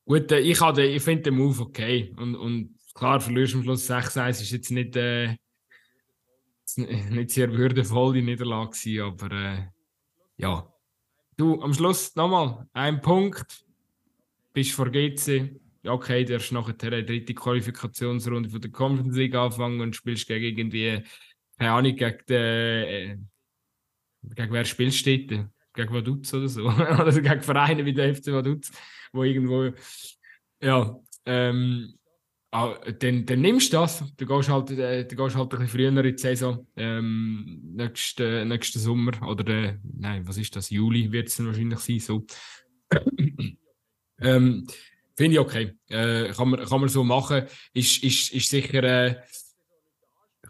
[0.05, 2.13] gut, äh, ich, ich finde den Move okay.
[2.15, 5.35] Und, und klar, verlierst am Schluss 6-1 ist jetzt nicht, äh,
[6.75, 9.67] nicht sehr würdevoll die Niederlage gewesen, aber äh,
[10.37, 10.71] ja.
[11.37, 13.65] Du, am Schluss nochmal ein Punkt
[14.59, 15.55] bist vor GC,
[15.87, 20.45] okay, du darfst nachher eine dritte Qualifikationsrunde von der Conference League anfangen und spielst gegen
[20.45, 21.01] irgendwie,
[21.57, 23.17] keine Ahnung, gegen den, äh,
[24.23, 25.47] gegen wer spielst du dort?
[25.73, 26.65] Gegen Vaduz oder so?
[26.67, 28.69] oder gegen Vereine wie der FC Vaduz,
[29.13, 29.71] wo irgendwo,
[30.61, 31.93] ja, ähm,
[32.51, 34.03] Ah, dann, dann nimmst du das.
[34.17, 36.65] Du gehst halt, äh, du gehst halt ein bisschen früher in die Saison.
[36.75, 40.71] Ähm, nächsten, nächsten Sommer oder äh, nein, was ist das?
[40.71, 41.99] Juli wird es wahrscheinlich sein.
[41.99, 42.25] So.
[44.21, 44.67] Ähm,
[45.19, 45.73] Finde ich okay.
[45.89, 47.43] Äh, kann, man, kann man so machen.
[47.73, 49.15] Ist, ist, ist sicher, äh,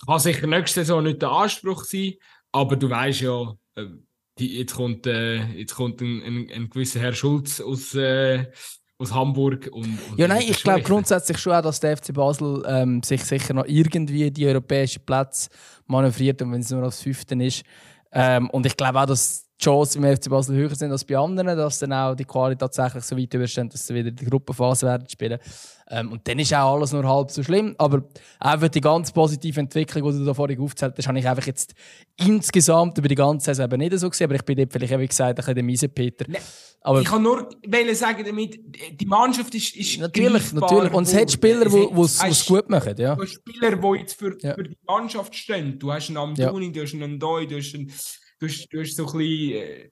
[0.06, 2.14] kann sicher nächste Saison nicht der Anspruch sein,
[2.52, 3.86] aber du weißt ja, äh,
[4.38, 8.46] die, jetzt kommt, äh, jetzt kommt ein, ein, ein, gewisser Herr Schulz aus, äh,
[9.00, 9.70] aus Hamburg.
[9.72, 13.24] Und, und ja, nein, ich glaube grundsätzlich schon auch, dass der FC Basel ähm, sich
[13.24, 15.50] sicher noch irgendwie die europäischen Plätze
[15.88, 17.64] manövriert und wenn es nur als Fünften ist.
[18.12, 21.58] Ähm, und ich glaube auch, dass Chancen im FC Basel höher sind als bei anderen,
[21.58, 25.08] dass dann auch die Qualität tatsächlich so weit überstehen, dass sie wieder die Gruppenphase werden
[25.10, 25.40] spielen.
[25.92, 27.76] Ähm, und dann ist auch alles nur halb so schlimm.
[27.78, 28.04] Aber
[28.40, 31.74] einfach die ganz positive Entwicklung, die du da vorhin aufgezählt hast, habe ich einfach jetzt
[32.16, 34.26] insgesamt über die ganze Saison eben nicht so gesehen.
[34.26, 36.26] Aber ich bin dort vielleicht, wie gesagt, ein bisschen der miese Peter.
[36.28, 36.38] Nee.
[36.82, 37.50] Aber ich kann nur
[37.94, 38.60] sagen, damit,
[38.92, 40.94] die Mannschaft ist, ist Natürlich, natürlich.
[40.94, 42.96] Und es hat Spieler, die es gut machen.
[42.98, 43.18] Ja.
[43.26, 44.54] Spieler, die jetzt für, ja.
[44.54, 45.78] für die Mannschaft stehen.
[45.78, 46.72] Du hast einen Amduni, ja.
[46.72, 47.92] du hast einen Ndoi, du hast einen
[48.40, 49.90] du hast, du hast so ein bisschen, äh,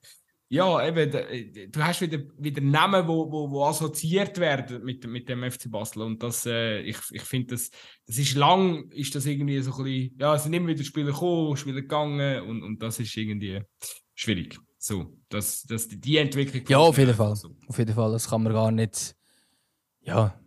[0.50, 5.06] ja, eben, äh, du hast wieder, wieder Namen, die wo, wo, wo assoziiert werden mit,
[5.06, 6.02] mit dem FC Basel.
[6.02, 7.70] Und das, äh, ich, ich finde, das,
[8.06, 11.12] das ist lang, ist das irgendwie so ein bisschen, ja, es sind immer wieder Spieler
[11.12, 13.60] gekommen, Spieler gegangen und, und das ist irgendwie
[14.14, 14.58] schwierig.
[14.78, 16.64] So, das, das, die Entwicklung.
[16.68, 17.36] Ja, auf jeden Fall.
[17.36, 17.50] So.
[17.66, 19.14] Auf jeden Fall, das kann man gar nicht,
[20.00, 20.40] ja,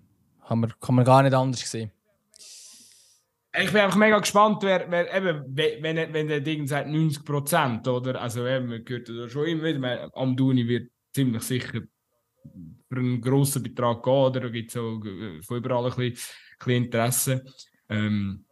[0.47, 1.91] kann man, kann man gar nicht anders sehen.
[3.53, 7.87] Ich bin einfach mega gespannt, wer, wer eben, wenn, wenn der Ding sagt 90 Prozent,
[7.87, 8.21] oder?
[8.21, 10.09] Also, eben, man hört schon immer wieder.
[10.15, 11.81] Amduni wird ziemlich sicher
[12.87, 14.39] für einen grossen Betrag gehen, oder?
[14.39, 16.35] Da gibt es auch äh, von überall ein bisschen,
[16.65, 17.43] ein Interesse.
[17.89, 18.45] Ähm,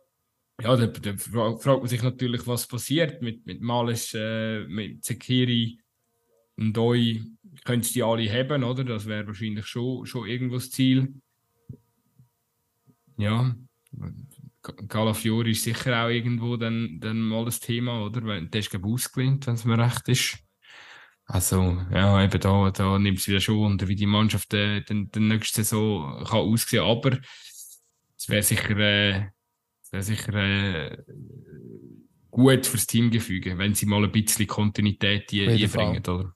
[0.61, 5.79] ja, da, fragt man sich natürlich, was passiert mit, mit Malisch, äh, mit Zekiri
[6.57, 7.37] und.
[7.63, 8.83] Können sie die alle haben, oder?
[8.83, 11.13] Das wäre wahrscheinlich schon, schon irgendwo das Ziel.
[13.17, 13.55] Ja,
[14.87, 18.41] Calafiori ist sicher auch irgendwo dann, dann mal das Thema, oder?
[18.41, 20.39] Der ist, glaube ich, ausgelehnt, wenn es mir recht ist.
[21.25, 25.11] Also, ja, eben da, da nimmt es wieder schon unter, wie die Mannschaft äh, den,
[25.11, 26.83] den nächste Saison kann aussehen.
[26.83, 27.19] Aber
[28.17, 29.27] es wäre sicher, äh,
[29.91, 30.97] wär sicher äh,
[32.31, 36.33] gut fürs Teamgefüge, wenn sie mal ein bisschen Kontinuität einbringen, oder?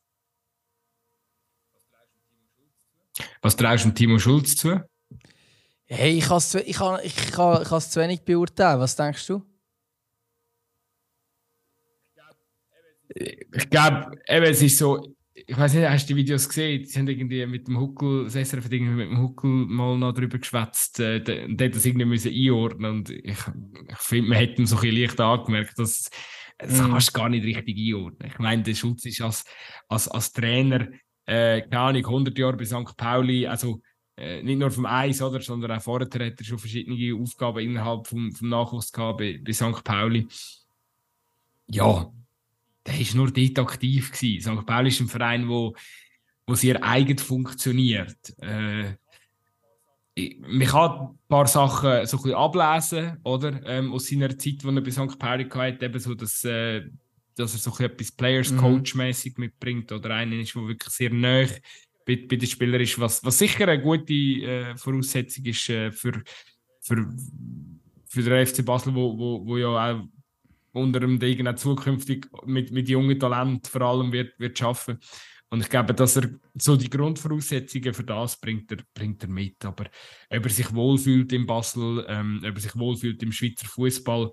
[3.41, 4.79] Was traust du Timo Schulz zu?
[5.95, 8.79] Hey, ich kann es ich kann, ich kann, ich kann zu wenig beurteilen.
[8.79, 9.43] Was denkst du?
[13.15, 16.83] Ich glaube, eben, es ist so, ich weiß nicht, hast du die Videos gesehen?
[16.83, 20.13] Sie haben irgendwie mit dem Huckel, das SRF hat irgendwie mit dem Huckel mal noch
[20.13, 24.61] drüber geschwätzt äh, und hat das irgendwie müssen einordnen und ich, ich finde, man hätte
[24.63, 26.09] ihm so ein bisschen leicht angemerkt, dass
[26.57, 26.89] das mm.
[26.89, 28.31] kannst du gar nicht richtig einordnen.
[28.31, 29.45] Ich meine, der Schutz ist als,
[29.89, 30.87] als, als Trainer,
[31.27, 32.97] äh, keine Ahnung, 100 Jahre bei St.
[32.97, 33.79] Pauli, also
[34.15, 38.31] nicht nur vom Eis, oder, sondern auch vorher hat er schon verschiedene Aufgaben innerhalb vom,
[38.31, 39.83] vom Nachwuchs gehabt bei, bei St.
[39.83, 40.27] Pauli.
[41.67, 42.11] Ja,
[42.85, 44.11] der war nur dort aktiv.
[44.11, 44.57] Gewesen.
[44.57, 44.65] St.
[44.65, 45.75] Pauli ist ein Verein, wo,
[46.45, 48.17] wo sehr eigen funktioniert.
[48.39, 48.95] Äh,
[50.15, 53.61] man kann ein paar Sachen so ein bisschen ablesen, oder?
[53.65, 55.17] Ähm, aus seiner Zeit, die er bei St.
[55.17, 56.83] Pauli hatte, eben so, dass, äh,
[57.35, 59.45] dass er so etwas Players-Coach-mäßig mhm.
[59.45, 61.47] mitbringt oder einer ist, der wirklich sehr nah
[62.05, 66.21] bei, bei den Spielern ist, was, was sicher eine gute äh, Voraussetzung ist äh, für,
[66.81, 67.09] für,
[68.05, 70.03] für den FC Basel, wo, wo, wo ja auch
[70.73, 74.99] unter dem Degen auch zukünftig mit, mit jungen Talenten vor allem wird, wird schaffen.
[75.49, 79.63] Und ich glaube, dass er so die Grundvoraussetzungen für das bringt er, bringt er mit.
[79.63, 79.85] Aber
[80.29, 84.31] ob er sich wohlfühlt in Basel, ähm, ob er sich wohlfühlt im Schweizer Fußball,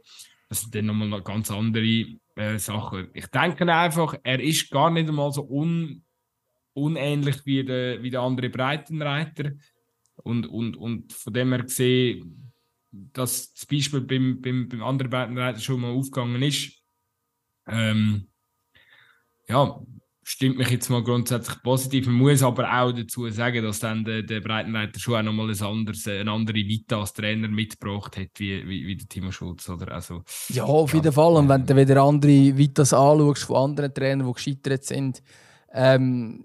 [0.48, 2.06] das sind dann nochmal ganz andere
[2.36, 3.10] äh, Sachen.
[3.12, 6.02] Ich denke einfach, er ist gar nicht einmal so un
[6.72, 9.52] unähnlich wie der, wie der andere Breitenreiter.
[10.16, 12.52] Und, und, und von dem her gesehen,
[12.90, 16.72] dass das Beispiel beim, beim, beim anderen Breitenreiter schon mal aufgegangen ist,
[17.66, 18.26] ähm,
[19.48, 19.80] ja,
[20.22, 22.06] stimmt mich jetzt mal grundsätzlich positiv.
[22.06, 25.62] Man muss aber auch dazu sagen, dass dann der, der Breitenreiter schon auch nochmal ein
[25.62, 29.68] anderes, eine andere Vita als Trainer mitgebracht hat, wie, wie, wie der Timo Schulz.
[29.68, 29.92] Oder?
[29.92, 31.34] Also, ja, auf jeden Fall.
[31.34, 35.22] Und wenn du wieder andere Vitas anschaust von anderen Trainern, die gescheitert sind,
[35.72, 36.44] ähm,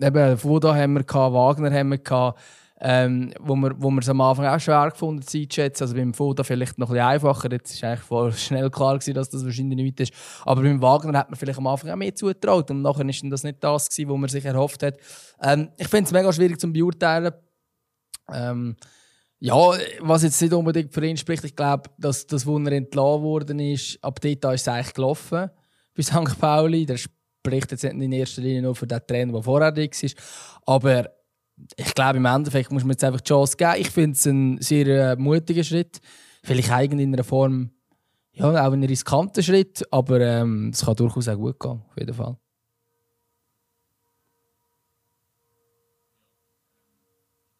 [0.00, 2.40] eben, Fuda haben wir Wagner haben wir gehabt,
[2.78, 5.84] ähm, wo wir wo es am Anfang auch schwer gefunden einzuschätzen.
[5.84, 7.50] Also beim Fuda vielleicht noch ein einfacher.
[7.50, 10.12] Jetzt war eigentlich voll schnell klar gewesen, dass das wahrscheinlich nicht ist.
[10.44, 13.44] Aber beim Wagner hat man vielleicht am Anfang auch mehr zugetraut und nachher ist das
[13.44, 14.96] nicht das gewesen, was man sich erhofft hat.
[15.42, 17.32] Ähm, ich finde es mega schwierig zu beurteilen.
[18.32, 18.76] Ähm,
[19.38, 23.22] ja, was jetzt nicht unbedingt für ihn spricht, ich glaube, dass das, wo er entlassen
[23.22, 25.50] worden ist, ab dort ist es eigentlich gelaufen
[25.94, 26.38] bei St.
[26.38, 26.86] Pauli.
[26.86, 26.98] Der
[27.46, 30.10] spricht jetzt in erster Linie nur für den Trainer, der vorher da war.
[30.66, 31.10] Aber
[31.76, 33.74] ich glaube, im Endeffekt muss man jetzt einfach die Chance geben.
[33.78, 36.00] Ich finde es ein sehr äh, mutiger Schritt.
[36.42, 37.70] Vielleicht eigentlich in einer Form,
[38.32, 42.14] ja, auch ein riskanter Schritt, aber ähm, es kann durchaus auch gut gehen, auf jeden
[42.14, 42.36] Fall.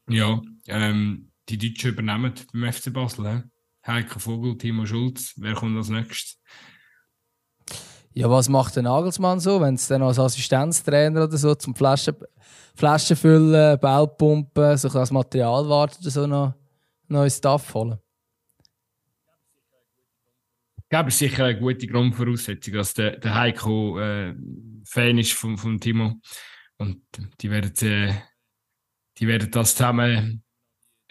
[0.08, 3.28] Ja, ähm, die Deutschen übernehmen beim FC Basel.
[3.28, 3.42] He?
[3.86, 6.40] Heike Vogel, Timo Schulz, wer kommt als nächstes?
[8.18, 12.16] Ja, was macht der Nagelsmann so, wenn es dann als Assistenztrainer oder so zum Flaschen,
[12.74, 16.54] Flaschen füllen, Ball pumpen, so als Material wartet oder so noch
[17.08, 17.98] neues Stuff holen?
[20.78, 24.34] Ich glaube, es sicher eine gute Grundvoraussetzung, dass der, der Heiko äh,
[24.84, 26.14] Fan ist von, von Timo.
[26.78, 27.02] Und
[27.42, 28.14] die werden, äh,
[29.18, 30.42] die werden das zusammen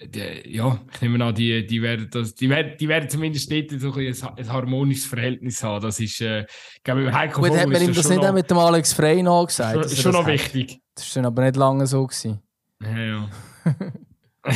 [0.01, 3.71] die, ja, ich nehme an, die, die, werden das, die, werden, die werden zumindest dort
[3.79, 5.81] so ein, ein harmonisches Verhältnis haben.
[5.81, 6.45] Das ist, äh,
[6.83, 9.45] glaube ich, Heiko Gut, hat man ihm das, nicht auch mit dem Alex Frey noch
[9.45, 9.77] gesagt?
[9.77, 10.81] Das ist schon noch wichtig.
[10.95, 12.41] Das ist dann aber nicht lange so gewesen.
[12.81, 13.29] Ja, ja.
[14.45, 14.53] ich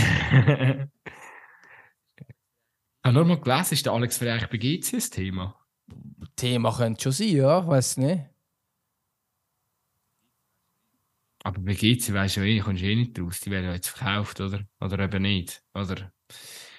[3.03, 5.55] habe nur mal gelesen, ist der Alex Frey eigentlich bei GC ein Thema?
[6.35, 8.23] Thema könnte schon sein, ja, ich weiß nicht.
[11.43, 13.39] Aber bei GC weisst du eh, kommst du eh nicht raus.
[13.39, 14.61] Die werden ja jetzt verkauft, oder?
[14.81, 16.11] Oder eben nicht, oder?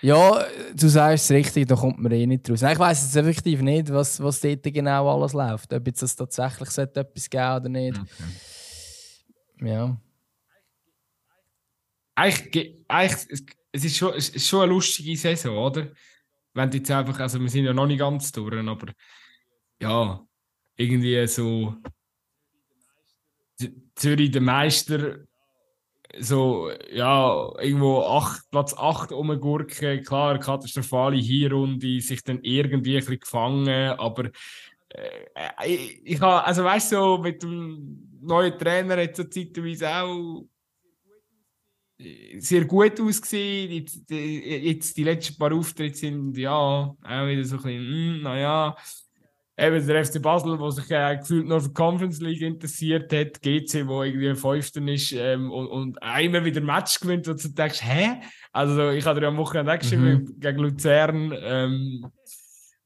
[0.02, 0.44] Ja,
[0.74, 2.62] du sagst es richtig, da kommt man eh nicht raus.
[2.62, 5.72] Nein, ich weiss jetzt effektiv nicht, was, was dort genau alles läuft.
[5.72, 7.98] Ob jetzt das tatsächlich etwas geben oder nicht.
[7.98, 9.68] Okay.
[9.68, 10.00] Ja.
[12.14, 15.90] Eigentlich, eigentlich, es ist schon, es ist schon eine lustige Saison, oder?
[16.54, 18.92] Wenn jetzt einfach, also wir sind ja noch nicht ganz durch, aber
[19.80, 20.20] ja,
[20.76, 21.76] irgendwie so
[24.00, 25.18] Zürich der Meister
[26.18, 33.20] so, ja, irgendwo acht, Platz 8 umgurken, klar, katastrophale Hinrunde, sich dann irgendwie ein bisschen
[33.20, 34.30] gefangen, aber
[34.88, 39.88] äh, ich, ich habe, also weißt du, so, mit dem neuen Trainer hat es zeitweise
[39.88, 40.44] auch
[42.38, 43.70] sehr gut ausgesehen.
[43.70, 48.74] Jetzt, jetzt die letzten paar Auftritte sind ja auch wieder so ein bisschen, mm, naja
[49.60, 53.40] eben der FC Basel, der sich äh, gefühlt nur für die Conference League interessiert hat,
[53.42, 57.82] GC, wo irgendwie Fünfter ist ähm, und, und immer wieder Match gewinnt, wo du denkst,
[57.82, 58.20] hä?
[58.52, 60.40] Also ich hatte ja am Wochenende geschrieben mhm.
[60.40, 62.06] gegen Luzern, ähm,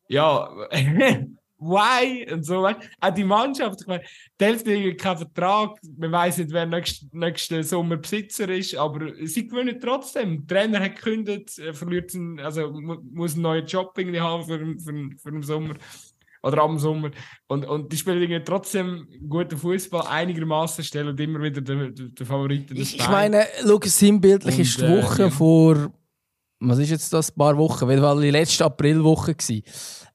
[0.08, 0.48] ja,
[1.58, 2.30] why?
[2.30, 4.04] Und so, auch die Mannschaft, ich meine,
[4.38, 9.46] die Hälfte keinen Vertrag, man weiß nicht, wer nächsten nächste Sommer Besitzer ist, aber sie
[9.46, 10.46] gewinnen trotzdem.
[10.46, 15.10] Der Trainer hat gekündigt, verliert einen, also muss einen neuen Job irgendwie haben für, für,
[15.22, 15.74] für den Sommer
[16.44, 17.10] oder am Sommer.
[17.48, 22.92] Und, und die spielen trotzdem guten Fußball einigermaßen, stellen immer wieder den, den Favoriten das
[22.92, 25.30] Ich meine, schau, sinnbildlich und, ist die Woche äh, ja.
[25.30, 25.92] vor,
[26.60, 29.34] was ist jetzt das, ein paar Wochen, weil war die letzte Aprilwoche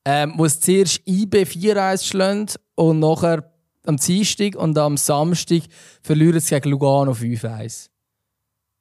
[0.05, 3.51] ähm, wo es zuerst IB 4-1 schlägt und nachher
[3.85, 5.63] am Dienstag und am Samstag
[6.01, 7.89] verlieren sie gegen Lugano 5-1.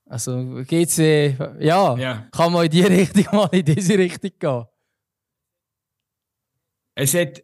[0.07, 4.65] Also geht's, äh, ja, ja, kann man in die Richtung mal in diese Richtung gehen
[6.99, 7.43] es hat,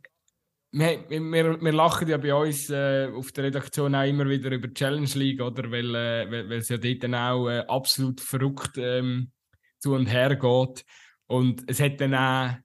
[0.72, 4.66] wir, wir, wir lachen ja bei uns äh, auf der Redaktion auch immer wieder über
[4.66, 5.70] die Challenge League, oder?
[5.70, 9.30] Weil, äh, weil, es ja dort dann auch äh, absolut verrückt ähm,
[9.78, 10.84] zu und her geht.
[11.26, 12.56] Und es hat dann auch,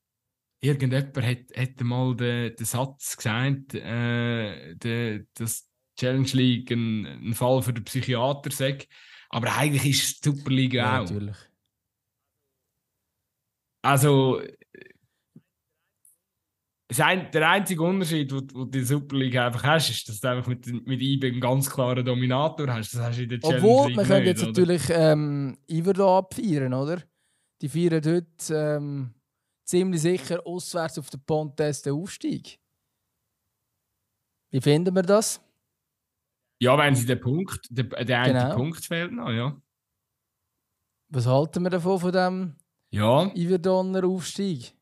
[0.62, 7.34] irgendjemand hat, hat mal den, den Satz gesagt, äh, de, dass Challenge League ein, ein
[7.36, 8.80] Fall für den Psychiater sei.
[9.30, 11.10] Aber eigentlich ist die Superliga ja, auch.
[11.12, 11.38] Natürlich.
[13.84, 14.42] Also,
[16.98, 21.02] ein, der einzige Unterschied, den die Superliga einfach hast, ist, dass du einfach mit, mit
[21.02, 22.96] IBE einen ganz klaren Dominator hast.
[22.96, 24.48] Das hast du in der Challenge Obwohl, man könnte jetzt oder?
[24.48, 27.04] natürlich ähm, Iverdo abfeiern, oder?
[27.62, 29.14] Die feiern dort ähm,
[29.66, 32.60] ziemlich sicher auswärts auf der Pontes den Aufstieg.
[34.50, 35.40] Wie finden wir das?
[36.60, 38.56] Ja, wenn sie den Punkt, der, der eine genau.
[38.56, 39.56] Punkt fehlt noch, ja.
[41.10, 42.56] Was halten wir davon, von diesem
[42.90, 43.32] ja.
[43.36, 44.74] Iverdonner Aufstieg?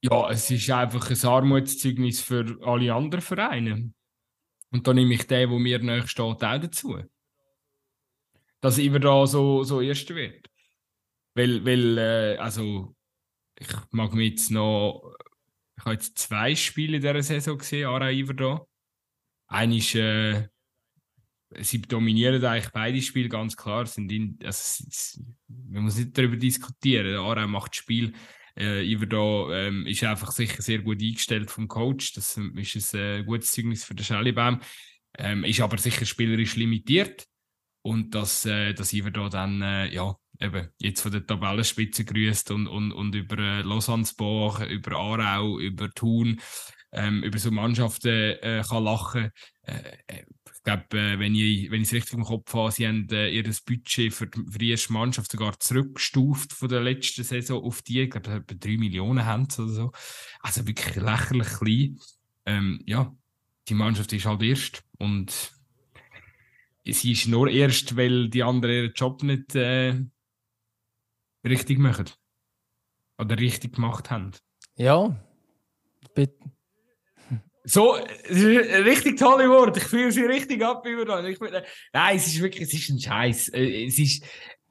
[0.00, 3.92] Ja, es ist einfach ein Armutszeugnis für alle anderen Vereine.
[4.70, 6.98] Und da nehme ich den, wo mir nächst steht, auch dazu.
[8.60, 10.48] Dass immer da so, so erst wird.
[11.34, 12.94] Weil, weil äh, also,
[13.58, 15.14] ich mag mich jetzt noch.
[15.76, 18.66] Ich habe jetzt zwei Spiele in dieser Saison gesehen, Ara Iverda.
[19.46, 20.48] Eine ist, äh,
[21.60, 23.86] sie dominieren eigentlich beide Spiele ganz klar.
[23.86, 24.84] Sind in, also,
[25.48, 27.16] man muss nicht darüber diskutieren.
[27.16, 28.12] Ara macht das Spiel
[28.58, 32.12] äh, Iverdo ähm, ist einfach sicher sehr gut eingestellt vom Coach.
[32.14, 34.60] Das ist ein äh, gutes Zeugnis für den Schellibaum.
[35.16, 37.26] Ähm, ist aber sicher spielerisch limitiert.
[37.82, 42.66] Und dass, äh, dass Iverdo dann äh, ja, eben jetzt von der Tabellenspitze grüßt und,
[42.66, 46.40] und, und über äh, Lausanne-Sport, über Aarau, über Thun,
[46.92, 49.30] ähm, über so Mannschaften äh, kann lachen.
[49.68, 50.24] Äh, äh
[50.68, 54.12] glaube, äh, wenn ich wenn es richtig im Kopf habe, sie haben äh, ihr Budget
[54.12, 58.02] für, für die erste Mannschaft sogar zurückgestuft von der letzten Saison auf die.
[58.02, 59.92] Ich glaube, etwa 3 Millionen haben oder so.
[60.40, 61.98] Also wirklich lächerlich klein.
[62.44, 63.14] Ähm, ja,
[63.68, 65.52] die Mannschaft ist halt erst und
[66.84, 70.02] sie ist nur erst, weil die anderen ihren Job nicht äh,
[71.44, 72.10] richtig machen.
[73.18, 74.32] Oder richtig gemacht haben.
[74.76, 75.16] Ja,
[76.14, 76.38] bitte.
[77.68, 77.96] So,
[78.30, 79.78] richtig tolle Worte.
[79.78, 81.38] Ich fühle sie richtig ab über Ich,
[81.92, 83.48] nein, es ist wirklich, es ist ein Scheiß.
[83.48, 84.24] Äh, es ist,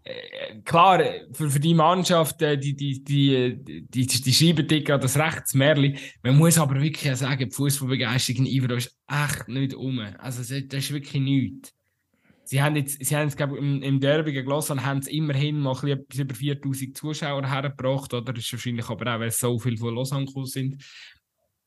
[0.03, 3.55] äh, klar, für, für die Mannschaft, äh, die, die, die,
[3.87, 5.95] die, die, schreiben gerade das Rechtsmärli.
[6.23, 9.99] Man muss aber wirklich sagen, die Fußballbegeisterung in Ivero ist echt nicht um.
[10.17, 11.73] Also, das ist wirklich nichts.
[12.45, 15.75] Sie haben jetzt, sie haben jetzt, glaube im, im Derby Lausanne haben sie immerhin mal
[16.07, 18.33] bisschen über 4000 Zuschauer hergebracht, oder?
[18.33, 19.93] Das ist wahrscheinlich aber auch, weil so viel von
[20.25, 20.83] gekommen sind.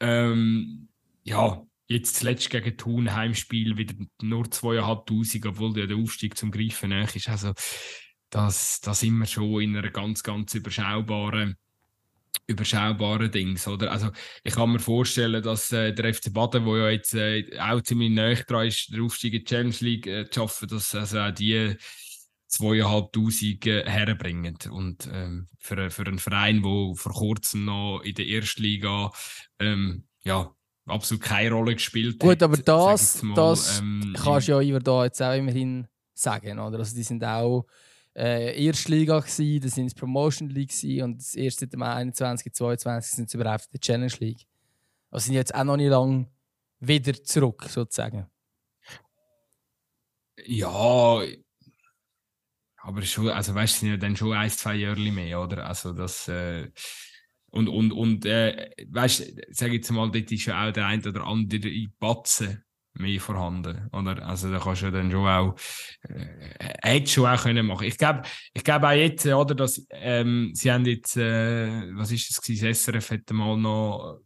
[0.01, 0.89] Ähm,
[1.23, 7.15] ja, jetzt zuletzt gegen Thun Heimspiel wieder nur 2500, obwohl der Aufstieg zum Greifen nach
[7.15, 7.29] ist.
[7.29, 7.53] Also,
[8.31, 11.57] das, das sind wir schon in einer ganz, ganz überschaubaren
[12.47, 13.93] überschaubaren Dings, oder?
[13.93, 14.11] Also,
[14.43, 18.11] ich kann mir vorstellen, dass äh, der FC Baden, der ja jetzt äh, auch ziemlich
[18.11, 21.31] nahe dran ist, der Aufstieg in die Challenge League äh, zu schaffen, dass also auch
[21.31, 21.77] die
[22.49, 24.59] zweieinhalbtausend äh, herbringen.
[24.71, 29.13] Und ähm, für, für einen Verein, der vor kurzem noch in der Erstliga
[29.61, 30.53] ähm, ja,
[30.91, 32.43] absolut keine Rolle gespielt Gut, hat.
[32.43, 36.79] Aber das, mal, das ähm, kannst du ja über da jetzt auch immerhin sagen, oder?
[36.79, 37.67] Also die sind auch
[38.15, 43.13] äh, Erstliga gsi, das sind Promotion League gsi und das erste seit dem 21, 22
[43.13, 44.47] sind sie überhaupt in der Challenge League.
[45.11, 46.29] Also sind jetzt auch noch nicht lang
[46.81, 48.27] wieder zurück, sozusagen.
[50.47, 51.23] Ja,
[52.83, 55.67] aber schon, also weißt du, sind ja dann schon ein, zwei Jahre mehr, oder?
[55.67, 56.71] Also das äh,
[57.51, 61.05] und und und äh, weißt, du, sag jetzt mal, dort ist ja auch der ein
[61.07, 63.89] oder andere Batzen mehr vorhanden.
[63.93, 64.27] Oder?
[64.27, 65.55] Also da kannst du dann schon auch,
[66.03, 66.27] äh,
[66.83, 67.87] hättest schon auch können machen.
[67.87, 68.23] Ich glaube,
[68.53, 72.75] ich glaube auch jetzt, oder, dass, ähm, sie haben jetzt, äh, was ist das gewesen?
[72.75, 74.21] SRF hat mal noch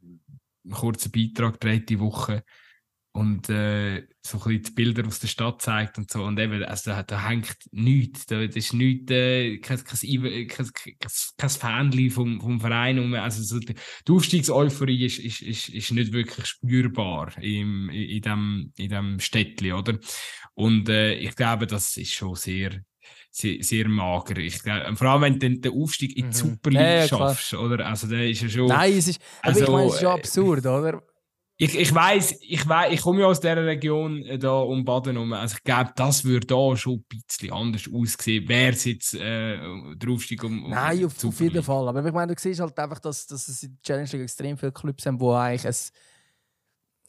[0.64, 2.42] einen kurzen Beitrag gedreht die Woche
[3.14, 6.24] und äh, so ein bisschen die Bilder aus der Stadt zeigt und so.
[6.24, 8.26] Und eben, also da, da hängt nichts.
[8.26, 10.68] Da ist nichts, äh, kein, kein, kein,
[11.36, 12.98] kein Fanli vom, vom Verein.
[12.98, 18.20] Um, also so die, die Aufstiegseuphorie ist, ist, ist, ist nicht wirklich spürbar im, in,
[18.20, 19.96] dem, in dem Städtli, oder?
[20.54, 22.80] Und äh, ich glaube, das ist schon sehr,
[23.30, 24.38] sehr, sehr mager.
[24.38, 26.50] Ich glaube, vor allem, wenn du den Aufstieg in die mhm.
[26.50, 27.86] Super League ja, ja, schaffst, oder?
[27.86, 28.66] Also, der ist ja schon.
[28.66, 31.00] Nein, es ist, also, ich meine, es ist schon absurd, oder?
[31.56, 35.14] Ich, ich weiß, ich weiß, ich komme ja aus dieser Region äh, da um Baden
[35.14, 35.32] herum.
[35.32, 38.48] Also ich glaube, das würde da schon ein bisschen anders aussehen.
[38.48, 39.56] Wäre es jetzt äh,
[39.94, 41.88] der Aufstieg um, um Nein, auf, auf, jeden Fall.
[41.88, 44.58] Aber ich meine, du siehst halt einfach, dass, dass es in der Challenge League extrem
[44.58, 45.92] viele Clubs haben, wo eigentlich es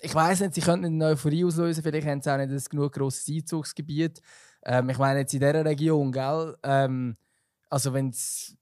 [0.01, 2.93] ich weiß nicht, sie könnten eine Euphorie auslösen, vielleicht haben sie auch nicht ein genug
[2.93, 4.21] grosses Einzugsgebiet.
[4.63, 6.55] Ähm, ich meine, jetzt in dieser Region, gell?
[6.63, 7.15] Ähm,
[7.69, 8.55] also wenn es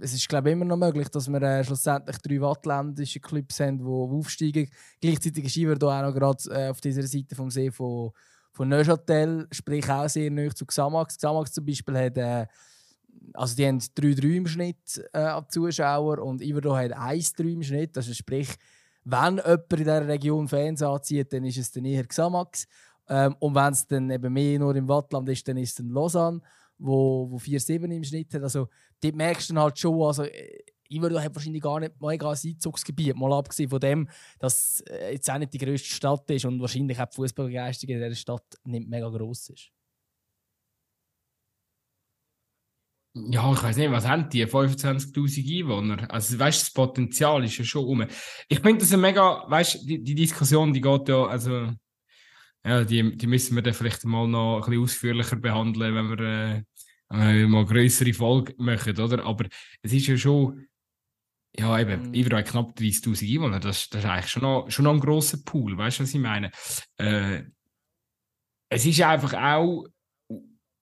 [0.00, 3.78] es ist glaube ich, immer noch möglich, dass wir äh, schlussendlich drei wattländische Clubs haben,
[3.78, 4.70] die aufsteigen.
[5.00, 8.12] Gleichzeitig ist Iver auch noch gerade äh, auf dieser Seite vom See von,
[8.52, 11.16] von Neuchâtel, sprich auch sehr nahe zu Xamax.
[11.16, 12.46] Xamax zum Beispiel hat, äh,
[13.34, 17.96] also die haben 3-3 im Schnitt äh, an Zuschauer und Iver hat 1-3 im Schnitt.
[17.96, 18.48] Also sprich,
[19.04, 22.66] wenn jemand in dieser Region Fans anzieht, dann ist es dann eher Xamax.
[23.08, 25.88] Ähm, und wenn es dann eben mehr nur im Wattland ist, dann ist es dann
[25.88, 26.40] Lausanne
[26.78, 28.42] wo, wo 4-7 im Schnitt hat.
[28.42, 28.68] Also,
[29.00, 30.24] dort merkst du dann halt schon, also,
[30.90, 35.30] Iverdon hat wahrscheinlich gar nicht mega ein Einzugsgebiet, mal abgesehen von dem, dass äh, jetzt
[35.30, 38.88] auch nicht die grösste Stadt ist und wahrscheinlich auch die Fußballbegeisterung in dieser Stadt nicht
[38.88, 39.70] mega gross ist.
[43.14, 44.46] Ja, ich weiß nicht, was haben die?
[44.46, 46.10] 25.000 Einwohner?
[46.10, 48.06] Also, weißt du, das Potenzial ist ja schon um.
[48.48, 51.72] Ich finde das ein mega, weißt die, die, Diskussion, die geht ja, also,
[52.64, 56.20] ja, die, die müssen wir dann vielleicht mal noch ein bisschen ausführlicher behandeln, wenn wir,
[56.20, 56.62] äh,
[57.08, 59.24] wenn wir mal größere Folge machen, oder?
[59.24, 59.46] Aber
[59.82, 60.66] es ist ja schon,
[61.58, 62.14] ja, eben, mhm.
[62.14, 65.76] überall knapp 30.000 Einwohner, das, das ist eigentlich schon noch, schon noch ein grosser Pool,
[65.76, 66.50] weißt du, was ich meine?
[66.98, 67.42] Äh,
[68.70, 69.86] es ist einfach auch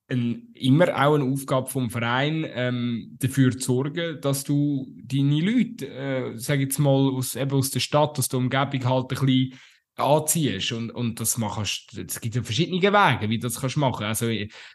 [0.09, 5.87] ein, immer auch eine Aufgabe vom Verein, ähm, dafür zu sorgen, dass du deine Leute,
[5.87, 9.53] äh, sag jetzt mal, aus, eben aus der Stadt, aus der Umgebung halt ein bisschen
[9.97, 14.05] anziehst und, und das machst es gibt ja verschiedene Wege, wie du das kannst machen.
[14.05, 14.29] Also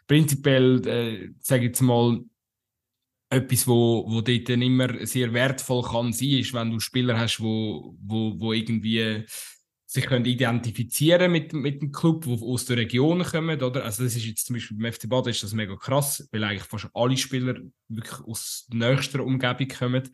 [0.07, 2.21] prinzipiell, äh, sage ich jetzt mal,
[3.29, 7.39] etwas, wo, wo dort dann immer sehr wertvoll kann sein, ist, wenn du Spieler hast,
[7.39, 9.25] wo, wo, wo irgendwie
[9.93, 13.85] sich können identifizieren mit, mit dem Club, wo aus der Region kommen, oder?
[13.85, 16.63] Also das ist jetzt zum Beispiel beim FC Baden ist das mega krass, weil eigentlich
[16.63, 17.59] fast alle Spieler
[17.89, 20.09] wirklich aus nächster Umgebung kommen.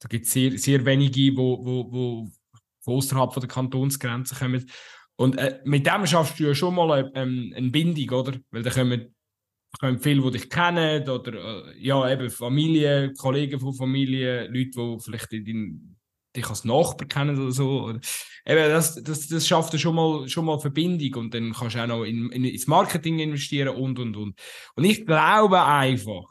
[0.00, 2.32] Da gibt es sehr, sehr wenige, wo, wo, wo
[2.82, 4.70] von außerhalb der Kantonsgrenzen kommen.
[5.16, 8.38] Und äh, mit dem schaffst du ja schon mal eine, ähm, eine Bindung, oder?
[8.50, 9.14] Weil da kommen,
[9.78, 14.96] kommen viele, die dich kennen, oder äh, ja, eben Familie, Kollegen von Familie, Leute, die
[15.00, 15.96] vielleicht in,
[16.36, 17.84] dich als Nachbar kennen oder so.
[17.84, 18.00] Oder,
[18.46, 21.82] eben, das, das, das schafft ja schon mal, schon mal Verbindung und dann kannst du
[21.82, 24.34] auch noch in, in, ins Marketing investieren und und und.
[24.74, 26.24] Und ich glaube einfach,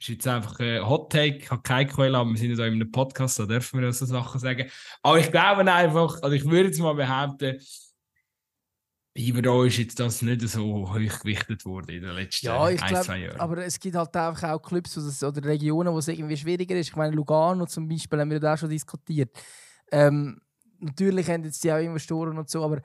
[0.00, 2.74] ist jetzt einfach ein Hot Take, ich habe keine Quelle, aber wir sind ja in
[2.74, 4.70] einem Podcast, da dürfen wir so Sachen sagen.
[5.02, 7.60] Aber ich glaube einfach, also ich würde jetzt mal behaupten,
[9.12, 13.02] Ibero ist jetzt das nicht so hoch gewichtet worden in den letzten ja, ein, glaub,
[13.04, 13.40] zwei Jahren.
[13.40, 16.90] Aber es gibt halt einfach auch Clubs oder Regionen, wo es irgendwie schwieriger ist.
[16.90, 19.36] Ich meine, Lugano zum Beispiel haben wir da auch schon diskutiert.
[19.90, 20.40] Ähm,
[20.78, 22.80] natürlich haben jetzt die auch Investoren und so, aber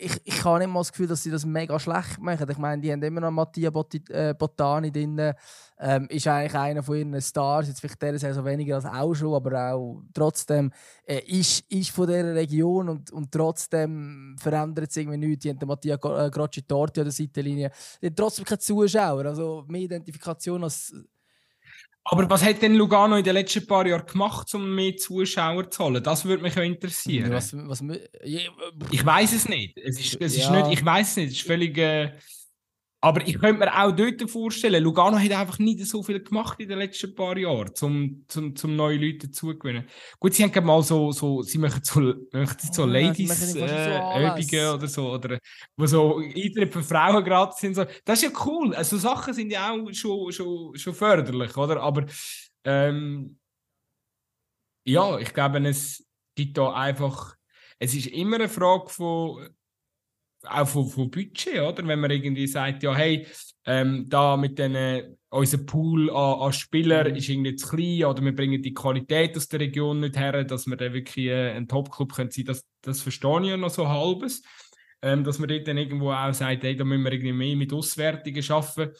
[0.00, 2.48] ich, ich habe mal das Gefühl, dass sie das mega schlecht machen.
[2.48, 3.70] Ich meine, die haben immer noch Mattia
[4.10, 5.34] äh, Bottani drin.
[5.80, 7.68] Ähm, ist eigentlich einer von ihren Stars.
[7.68, 10.72] Jetzt vielleicht der Saison weniger als auch schon, aber auch trotzdem
[11.04, 15.42] äh, ist, ist von dieser Region und, und trotzdem verändert es irgendwie nichts.
[15.42, 17.70] Die haben den Mattia äh, Grocci Torti an der Seitenlinie.
[18.00, 19.26] Die haben trotzdem keine Zuschauer.
[19.26, 20.94] Also mehr Identifikation als
[22.10, 25.84] aber was hat denn Lugano in den letzten paar Jahren gemacht, um mehr Zuschauer zu
[25.84, 26.02] holen?
[26.02, 27.30] Das würde mich auch interessieren.
[27.30, 27.82] Was, was,
[28.22, 29.76] ich weiß es nicht.
[29.78, 30.72] Es ist, es ist nicht.
[30.72, 31.28] Ich weiß es nicht.
[31.28, 31.76] Es ist völlig.
[31.76, 32.12] Äh,
[33.00, 36.68] aber ich könnte mir auch dort vorstellen, Lugano hat einfach nicht so viel gemacht in
[36.68, 39.88] den letzten paar Jahren, um zum, zum neue Leute zugewinnen.
[40.18, 42.00] Gut, sie haben mal so, so sie machen so,
[42.32, 45.38] machen so Ladies-Übungen äh, oder so, oder
[45.76, 47.74] wo so Eintritt für Frauen gratis sind.
[47.74, 47.84] So.
[48.04, 48.74] Das ist ja cool.
[48.74, 51.80] Also Sachen sind ja auch schon, schon, schon förderlich, oder?
[51.80, 52.04] Aber
[52.64, 53.38] ähm,
[54.84, 57.36] ja, ich glaube, es gibt da einfach,
[57.78, 59.48] es ist immer eine Frage von
[60.44, 61.86] auch von, von Budget, oder?
[61.86, 63.26] Wenn man irgendwie sagt, ja, hey,
[63.66, 67.16] ähm, da mit den, unser Pool an, an Spielern mhm.
[67.16, 70.66] ist irgendwie zu klein oder wir bringen die Qualität aus der Region nicht her, dass
[70.66, 72.46] wir dann wirklich äh, ein Top-Club sein können.
[72.46, 74.42] Das, das verstehe ich ja noch so halbes.
[75.00, 77.72] Ähm, dass man dort dann irgendwo auch sagt, hey, da müssen wir irgendwie mehr mit
[77.72, 78.92] Auswertungen arbeiten.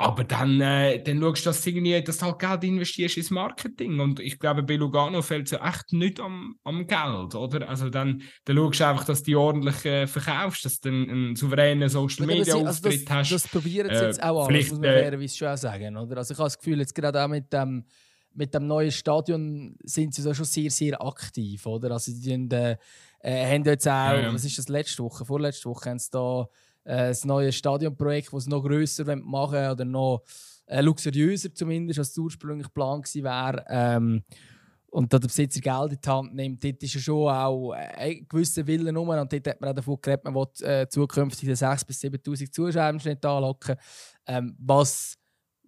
[0.00, 3.30] Aber dann, äh, dann schaust du, dass du, irgendwie, dass du halt Geld investierst ins
[3.30, 4.00] Marketing.
[4.00, 7.68] Und ich glaube, bei Lugano fällt es ja echt nicht am, am Geld, oder?
[7.68, 11.10] Also dann, dann schaust du einfach, dass du die ordentlich äh, verkaufst, dass du einen,
[11.10, 13.30] einen souveränen Social-Media-Auftritt also das, hast.
[13.30, 16.16] Das probieren sie jetzt auch an, muss man äh, fairerweise schon sagen, oder?
[16.16, 17.84] Also ich habe das Gefühl, jetzt gerade auch mit dem,
[18.32, 21.90] mit dem neuen Stadion sind sie so schon sehr, sehr aktiv, oder?
[21.90, 22.76] Also die äh,
[23.20, 24.32] äh, haben jetzt auch, ja, ja.
[24.32, 26.48] was ist das, letzte Woche, vorletzte Woche haben sie da
[26.90, 30.22] äh, das neue Stadionprojekt, das noch grösser machen oder noch
[30.66, 33.64] äh, luxuriöser zumindest, als es ursprünglich geplant war.
[33.68, 34.24] Ähm,
[34.92, 38.26] und da der Besitzer Geld in die Hand nimmt, dort ist ja schon auch ein
[38.28, 39.08] gewisser Wille rum.
[39.08, 42.98] Und dort hat man auch davon geredet, man will äh, zukünftig 6.000 bis 7.000 Zuschauer
[42.98, 43.76] Schnitt anlocken.
[44.26, 45.16] Ähm, was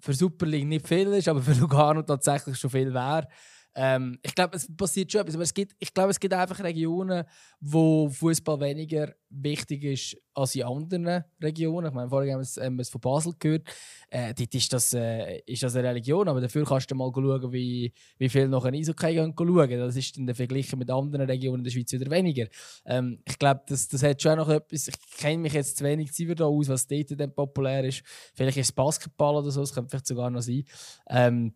[0.01, 3.29] für Super League nicht viel ist, aber für Lugano tatsächlich schon viel wäre.
[3.75, 6.63] Ähm, ich glaube, es passiert schon etwas, aber es gibt, ich glaube, es gibt einfach
[6.63, 7.25] Regionen,
[7.61, 11.87] wo Fußball weniger wichtig ist als in anderen Regionen.
[11.87, 13.67] Ich meine, vorhin haben wir es, von Basel gehört.
[14.11, 17.53] Äh, dort ist das, äh, ist das eine Religion, aber dafür kannst du mal schauen,
[17.53, 19.79] wie, wie viel noch ein Eishockey gehen schauen.
[19.79, 20.37] Das ist in der
[20.77, 22.47] mit anderen Regionen der Schweiz wieder weniger.
[22.85, 24.89] Ähm, ich glaube, das, das hat schon noch etwas.
[24.89, 28.03] Ich kenne mich jetzt zu wenig da aus, was dort denn populär ist.
[28.35, 30.65] Vielleicht ist es Basketball oder so, das könnte vielleicht sogar noch sein.
[31.09, 31.55] Ähm,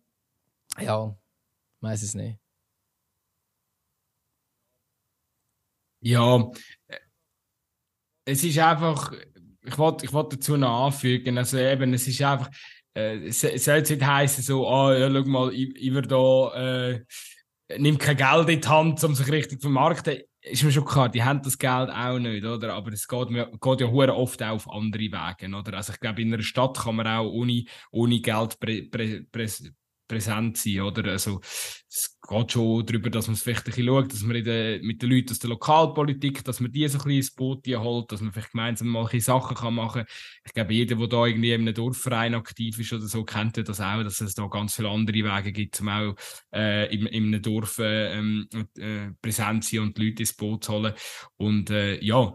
[0.79, 1.15] ja,
[1.81, 2.39] weiß es nicht.
[6.01, 6.51] Ja,
[6.87, 6.97] äh,
[8.25, 9.13] es ist einfach,
[9.63, 12.49] ich wollte ich wollt dazu noch anfügen, also eben, es ist einfach,
[12.93, 17.05] äh, es, soll jetzt nicht heißen, so, ah, ja, schau mal, werde da, äh,
[17.77, 20.21] nimmt kein Geld in die Hand, um sich richtig zu vermarkten.
[20.41, 22.73] Ist mir schon klar, die haben das Geld auch nicht, oder?
[22.73, 25.73] Aber es geht, geht ja oft auch auf andere Wege, oder?
[25.73, 29.47] Also ich glaube, in einer Stadt kann man auch ohne, ohne Geld prä, prä, prä,
[30.07, 31.11] präsent sein, oder?
[31.11, 31.39] Also,
[31.89, 35.01] es geht schon darüber, dass man es vielleicht ein bisschen schaut, dass man der, mit
[35.01, 38.21] den Leuten aus der Lokalpolitik, dass man die so ein bisschen ins Boot holt, dass
[38.21, 40.15] man vielleicht gemeinsam mal ein Sachen kann machen kann.
[40.45, 43.81] Ich glaube, jeder, der da irgendwie in einem Dorfverein aktiv ist oder so, kennt das
[43.81, 46.15] auch, dass es da ganz viele andere Wege gibt, um auch
[46.53, 50.65] äh, in, in einem Dorf äh, äh, präsent zu sein und die Leute ins Boot
[50.65, 50.93] zu holen.
[51.37, 52.33] Und äh, ja,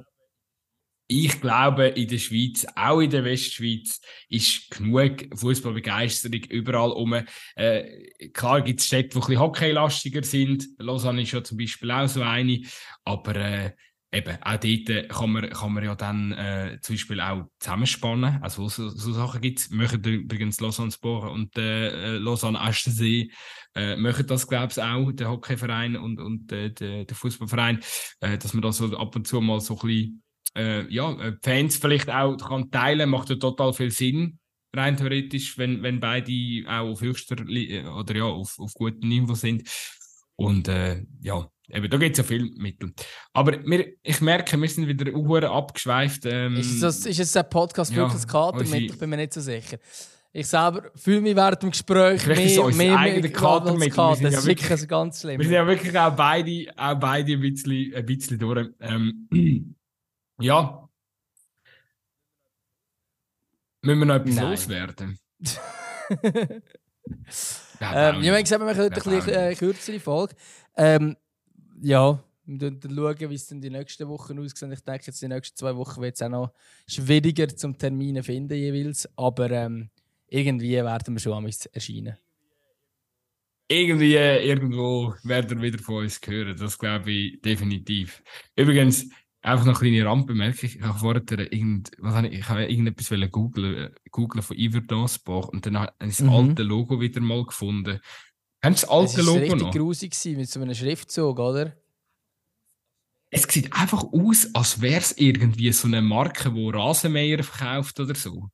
[1.12, 7.14] ich glaube, in der Schweiz, auch in der Westschweiz, ist genug Fußballbegeisterung überall um.
[7.54, 10.66] Äh, klar gibt es Städte, die ein bisschen hockeylastiger sind.
[10.78, 12.62] Lausanne ist ja zum Beispiel auch so eine.
[13.04, 13.72] Aber äh,
[14.10, 18.42] eben, auch dort kann man, kann man ja dann äh, zum Beispiel auch zusammenspannen.
[18.42, 19.70] Also so, so Sachen gibt es.
[19.70, 23.30] Möchten übrigens Lausanne Sport und äh, Lausanne Aschensee
[23.74, 27.80] äh, machen das, glaube ich, auch, der Hockeyverein und, und äh, der, der Fußballverein,
[28.20, 30.22] äh, dass man da so ab und zu mal so ein bisschen
[30.56, 34.38] äh, ja, äh, Fans vielleicht auch kann teilen, macht ja total viel Sinn,
[34.74, 36.32] rein theoretisch, wenn, wenn beide
[36.66, 39.68] auch auf höchster äh, oder ja, auf, auf gutem Niveau sind.
[40.36, 42.92] Und äh, ja, eben, da gibt es ja viel Mittel.
[43.32, 46.26] Aber wir, ich merke, wir sind wieder Uhren abgeschweift.
[46.26, 48.90] Ähm, ist, das, ist jetzt ein Podcast wirklich ja, das Kater mit?
[48.92, 49.78] Ich bin mir nicht so sicher.
[50.34, 53.96] Ich selber fühle mich während dem Gespräch Vielleicht mehr, ist mehr, eigene Kater mit.
[53.96, 55.38] Das ist ja wirklich, wirklich ganz schlimm.
[55.38, 58.68] Wir sind ja wirklich auch beide, auch beide ein bisschen, ein bisschen durch.
[58.80, 59.28] Ähm,
[60.42, 60.88] ja.
[63.82, 64.50] Müssen wir noch etwas Nein.
[64.50, 65.18] loswerden?
[67.80, 70.34] ähm, ja, ich gesagt, wir machen heute eine äh, kürzere Folge.
[70.76, 71.16] Ähm,
[71.80, 74.72] ja, Wir schauen, wie es dann die nächsten Wochen aussieht.
[74.72, 76.52] Ich denke, jetzt die nächsten zwei Wochen wird es auch noch
[76.86, 79.08] schwieriger zum Termine finden jeweils.
[79.16, 79.90] Aber ähm,
[80.28, 82.16] irgendwie werden wir schon am erscheinen.
[83.68, 86.56] Irgendwie, irgendwo werden wir wieder von uns hören.
[86.56, 88.22] Das glaube ich definitiv.
[88.54, 89.08] Übrigens,
[89.42, 90.68] einfach noch eine kleine Randbemerkung.
[90.68, 95.66] Ich habe vorher irgend, was habe ich, ich habe irgendetwas googeln, googeln von Iverdance-Bach und
[95.66, 96.30] dann habe ich das mhm.
[96.30, 98.00] alte Logo wieder mal gefunden.
[98.60, 99.42] Kennst du das alte das Logo noch?
[99.42, 101.76] Das war richtig grusig mit so einem Schriftzug, oder?
[103.30, 108.14] Es sieht einfach aus, als wäre es irgendwie so eine Marke, die Rasenmäher verkauft oder
[108.14, 108.50] so.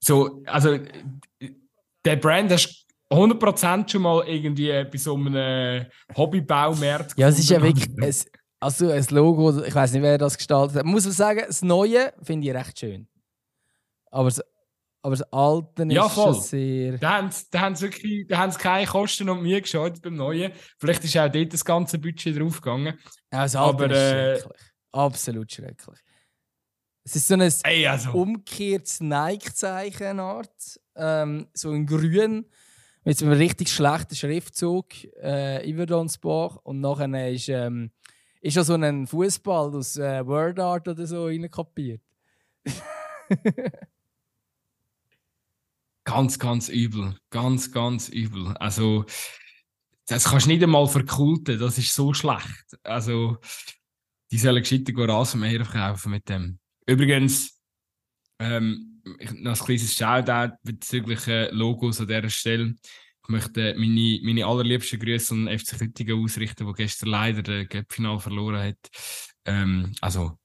[0.00, 0.78] So, also,
[2.04, 5.86] der Brand hast 100% schon mal irgendwie bei so einem
[6.16, 7.18] Hobbybaumarkt.
[7.18, 7.88] Ja, es ist ja wirklich.
[8.02, 8.26] Es,
[8.60, 10.84] also, ein Logo, ich weiß nicht, wer das gestaltet hat.
[10.84, 13.08] Ich muss sagen, das Neue finde ich recht schön.
[14.10, 14.30] Aber
[15.02, 16.34] aber das Alte ist ja, voll.
[16.34, 16.98] schon sehr...
[16.98, 20.16] Da haben, da haben sie wirklich da haben sie keine Kosten und Mühe geschaut beim
[20.16, 20.52] Neuen.
[20.76, 22.98] Vielleicht ist auch dort das ganze Budget draufgegangen.
[23.32, 24.62] Ja, das Alte aber, ist äh, schrecklich.
[24.92, 25.98] Absolut schrecklich.
[27.04, 28.10] Es ist so ein ey, also.
[28.10, 30.80] umgekehrtes Nike-Zeichenart.
[30.96, 32.44] Ähm, so in grün
[33.08, 34.84] mit einem richtig schlechten Schriftzug
[35.22, 36.56] äh, Iverdonsbach.
[36.56, 37.90] Und nachher ist, ähm,
[38.42, 42.02] ist so ein Fußball aus äh, Word Art oder so reinkopiert.
[46.04, 47.18] Ganz, ganz übel.
[47.28, 48.56] Ganz, ganz übel.
[48.58, 49.04] Also,
[50.06, 51.58] das kannst du nicht einmal verkulten.
[51.58, 52.78] Das ist so schlecht.
[52.82, 53.36] Also,
[54.30, 56.58] die sollen gescheiter Rasenmäher verkaufen mit dem.
[56.86, 57.60] Übrigens,
[58.38, 58.97] ähm,
[59.40, 62.74] noch ein kleines Shoutout bezüglich äh, Logos an dieser Stelle.
[63.22, 68.18] Ich möchte meine, meine allerliebsten Grüße an FC Küttingen ausrichten, der gestern leider das Cup-Final
[68.20, 68.88] verloren hat.
[69.44, 70.38] Ähm, also,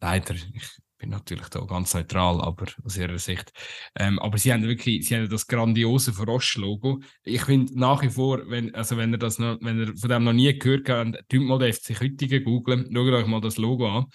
[0.00, 0.34] leider.
[0.34, 3.52] Ich bin natürlich da ganz neutral, aber aus ihrer Sicht.
[3.94, 7.00] Ähm, aber sie haben wirklich, sie haben das grandiose Frosch-Logo.
[7.22, 10.24] Ich finde nach wie vor, wenn, also wenn ihr das noch, wenn ihr von dem
[10.24, 13.88] noch nie gehört habt, tut mal den FC Hüttingen googeln, schaut euch mal das Logo
[13.88, 14.06] an.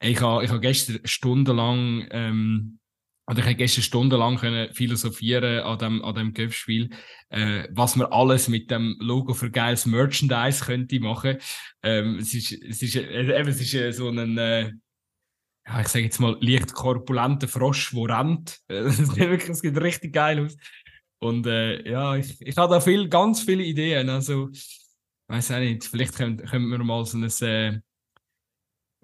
[0.00, 2.78] Ich habe ich ha gestern stundenlang, ähm,
[3.26, 6.90] oder ich habe gestern stundenlang können philosophieren an dem, an dem Golfspiel,
[7.30, 11.38] äh, was man alles mit dem Logo für geiles Merchandise könnte machen.
[11.82, 14.72] Ähm, es ist, es ist, äh, es ist äh, so ein, äh,
[15.66, 18.60] ja, ich sage jetzt mal, leicht korpulenter Frosch, der rennt.
[18.68, 20.56] Das sieht wirklich, das sieht richtig geil aus.
[21.18, 24.10] Und äh, ja, ich, ich habe da viel, ganz viele Ideen.
[24.10, 24.50] Also,
[25.28, 27.80] weiß auch nicht, vielleicht können, können wir mal so ein, äh,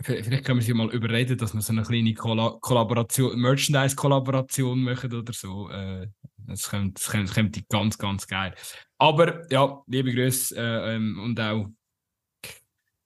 [0.03, 5.13] vielleicht können wir sie mal überreden, dass wir so eine kleine Kolla Kollaboration, Merchandise-Kollaboration machen
[5.13, 5.69] oder so.
[5.71, 6.09] Äh,
[6.47, 8.55] das kommt, das kommt, das kommt ganz, ganz geil.
[8.99, 11.69] Aber ja, liebe Grüße äh, ähm, und auch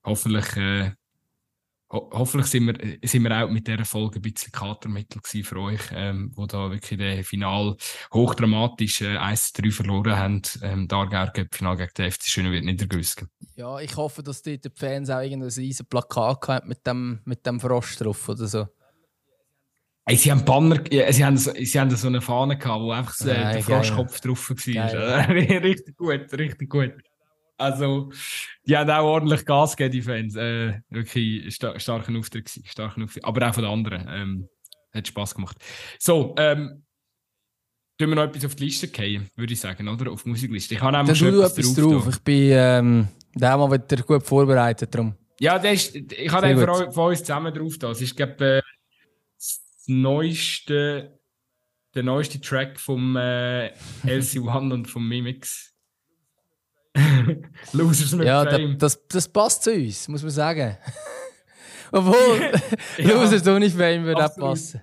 [0.03, 0.91] hoffentlich äh,
[1.95, 5.81] ho hoffentlich sind wir, sind wir auch mit dieser Folge ein bisschen Katermittel für euch,
[5.93, 7.75] ähm, wo da wirklich den Final
[8.13, 10.41] hochdramatisch äh, 1-3 verloren haben.
[10.61, 13.29] Ähm, Dargauer Final gegen den FC Schönewert Niedergüsken.
[13.55, 17.45] Ja, ich hoffe, dass dort die Fans auch irgendein riesen Plakat haben mit dem, mit
[17.45, 18.67] dem Frosch drauf oder so.
[20.07, 23.27] Hey, sie haben Banner, sie haben, sie haben so eine Fahne gehabt, wo einfach so,
[23.27, 25.29] äh, der Froschkopf drauf war.
[25.29, 26.93] richtig gut, richtig gut.
[27.57, 28.11] Also,
[28.65, 30.35] die haben auch ordentlich Gas gegeben, die Fans.
[30.35, 33.23] Äh, wirklich star starken Auftritt starken Auftritt.
[33.23, 34.05] Aber auch von den anderen.
[34.09, 34.49] Ähm,
[34.95, 35.57] hat Spass gemacht.
[35.99, 36.83] So, ähm,
[37.97, 40.11] tun wir noch etwas auf die Liste gehen, würde ich sagen, oder?
[40.11, 40.75] Auf die Musikliste.
[40.75, 42.05] Ich habe nämlich schon etwas, etwas drauf.
[42.05, 42.15] drauf.
[42.15, 44.93] Ich bin ähm, da mal wieder gut vorbereitet.
[44.93, 45.15] Darum.
[45.39, 47.77] Ja, ist, ich habe den für, für uns zusammen drauf.
[47.77, 47.91] Da.
[47.91, 48.61] Es ist, glaube äh,
[49.37, 51.19] das neueste,
[51.93, 53.73] der neueste Track vom äh,
[54.05, 55.74] LC1 und vom Mimix.
[57.73, 58.77] Losers mit ja, Fame.
[58.77, 60.77] Das, das passt zu uns, muss man sagen.
[61.91, 62.51] Obwohl,
[62.97, 64.81] ja, Losers ohne Fame würde auch passen.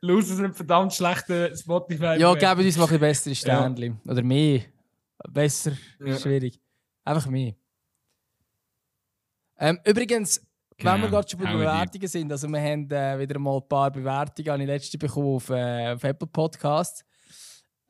[0.00, 2.16] Losers sind verdammt schlechte Spotify.
[2.18, 4.00] Ja, geben uns mal ein bessere Sternchen.
[4.04, 4.12] Ja.
[4.12, 4.62] Oder mehr.
[5.28, 5.72] Besser,
[6.04, 6.18] ja.
[6.18, 6.60] schwierig.
[7.04, 7.54] Einfach mehr.
[9.58, 10.40] Ähm, übrigens,
[10.76, 10.94] genau.
[10.94, 13.90] wenn wir gerade schon bei Bewertungen sind, also wir haben äh, wieder mal ein paar
[13.90, 17.04] Bewertungen, habe ich letzte bekommen auf, äh, auf Apple Podcasts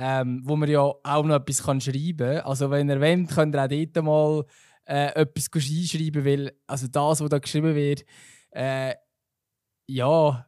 [0.03, 2.46] ähm, wo man ja auch noch etwas kann schreiben kann.
[2.46, 4.44] Also wenn ihr wollt, könnt ihr auch dort mal
[4.86, 8.07] äh, etwas einschreiben, weil also das, was da geschrieben wird,
[8.51, 8.94] äh,
[9.86, 10.46] ja,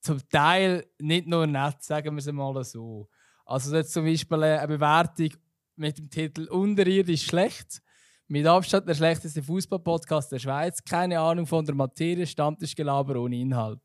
[0.00, 3.10] zum Teil nicht nur nett, sagen wir es mal so.
[3.44, 5.28] Also jetzt zum Beispiel eine Bewertung
[5.76, 7.82] mit dem Titel Unterirdisch schlecht.
[8.28, 10.82] Mit Abstand der schlechteste Fußballpodcast der Schweiz.
[10.82, 13.82] Keine Ahnung von der Materie, Stammtischgelaber ohne Inhalt.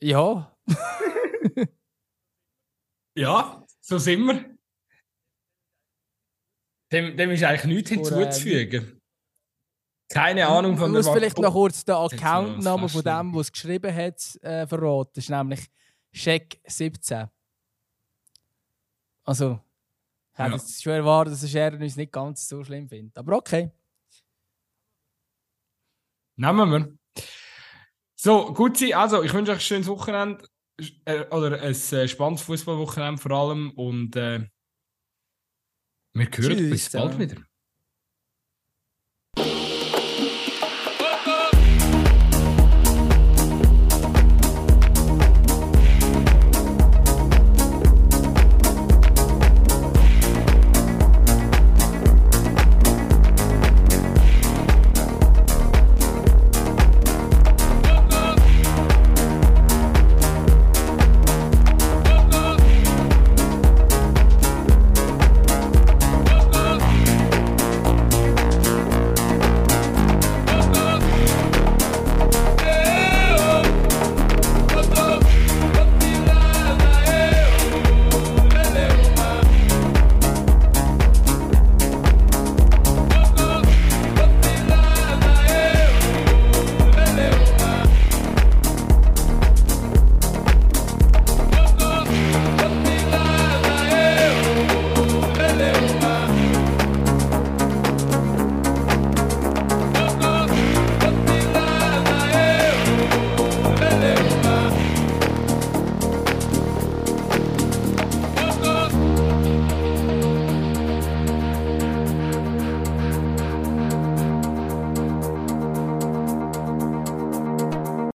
[0.00, 0.56] Ja.
[3.14, 4.56] Ja, so sind wir.
[6.90, 9.00] Dem, dem ist eigentlich nichts ähm, hinzuzufügen.
[10.12, 13.50] Keine Ahnung von der Ich muss vielleicht noch kurz den Accountnamen von dem, der es
[13.50, 15.12] geschrieben hat, äh, verraten.
[15.14, 15.70] Das ist nämlich
[16.12, 17.28] Scheck 17.
[19.24, 19.60] Also,
[20.32, 20.58] ich hätte ja.
[20.58, 23.16] schon erwartet, dass er uns nicht ganz so schlimm findet.
[23.16, 23.70] Aber okay.
[26.36, 27.24] Nehmen wir.
[28.14, 28.92] So, gut sein.
[28.94, 30.46] Also, ich wünsche euch ein schönes Wochenende
[31.04, 34.46] äh, oder ein äh, spannendes Fußballwochenende vor allem und äh,
[36.14, 37.51] wir hören uns bald wieder.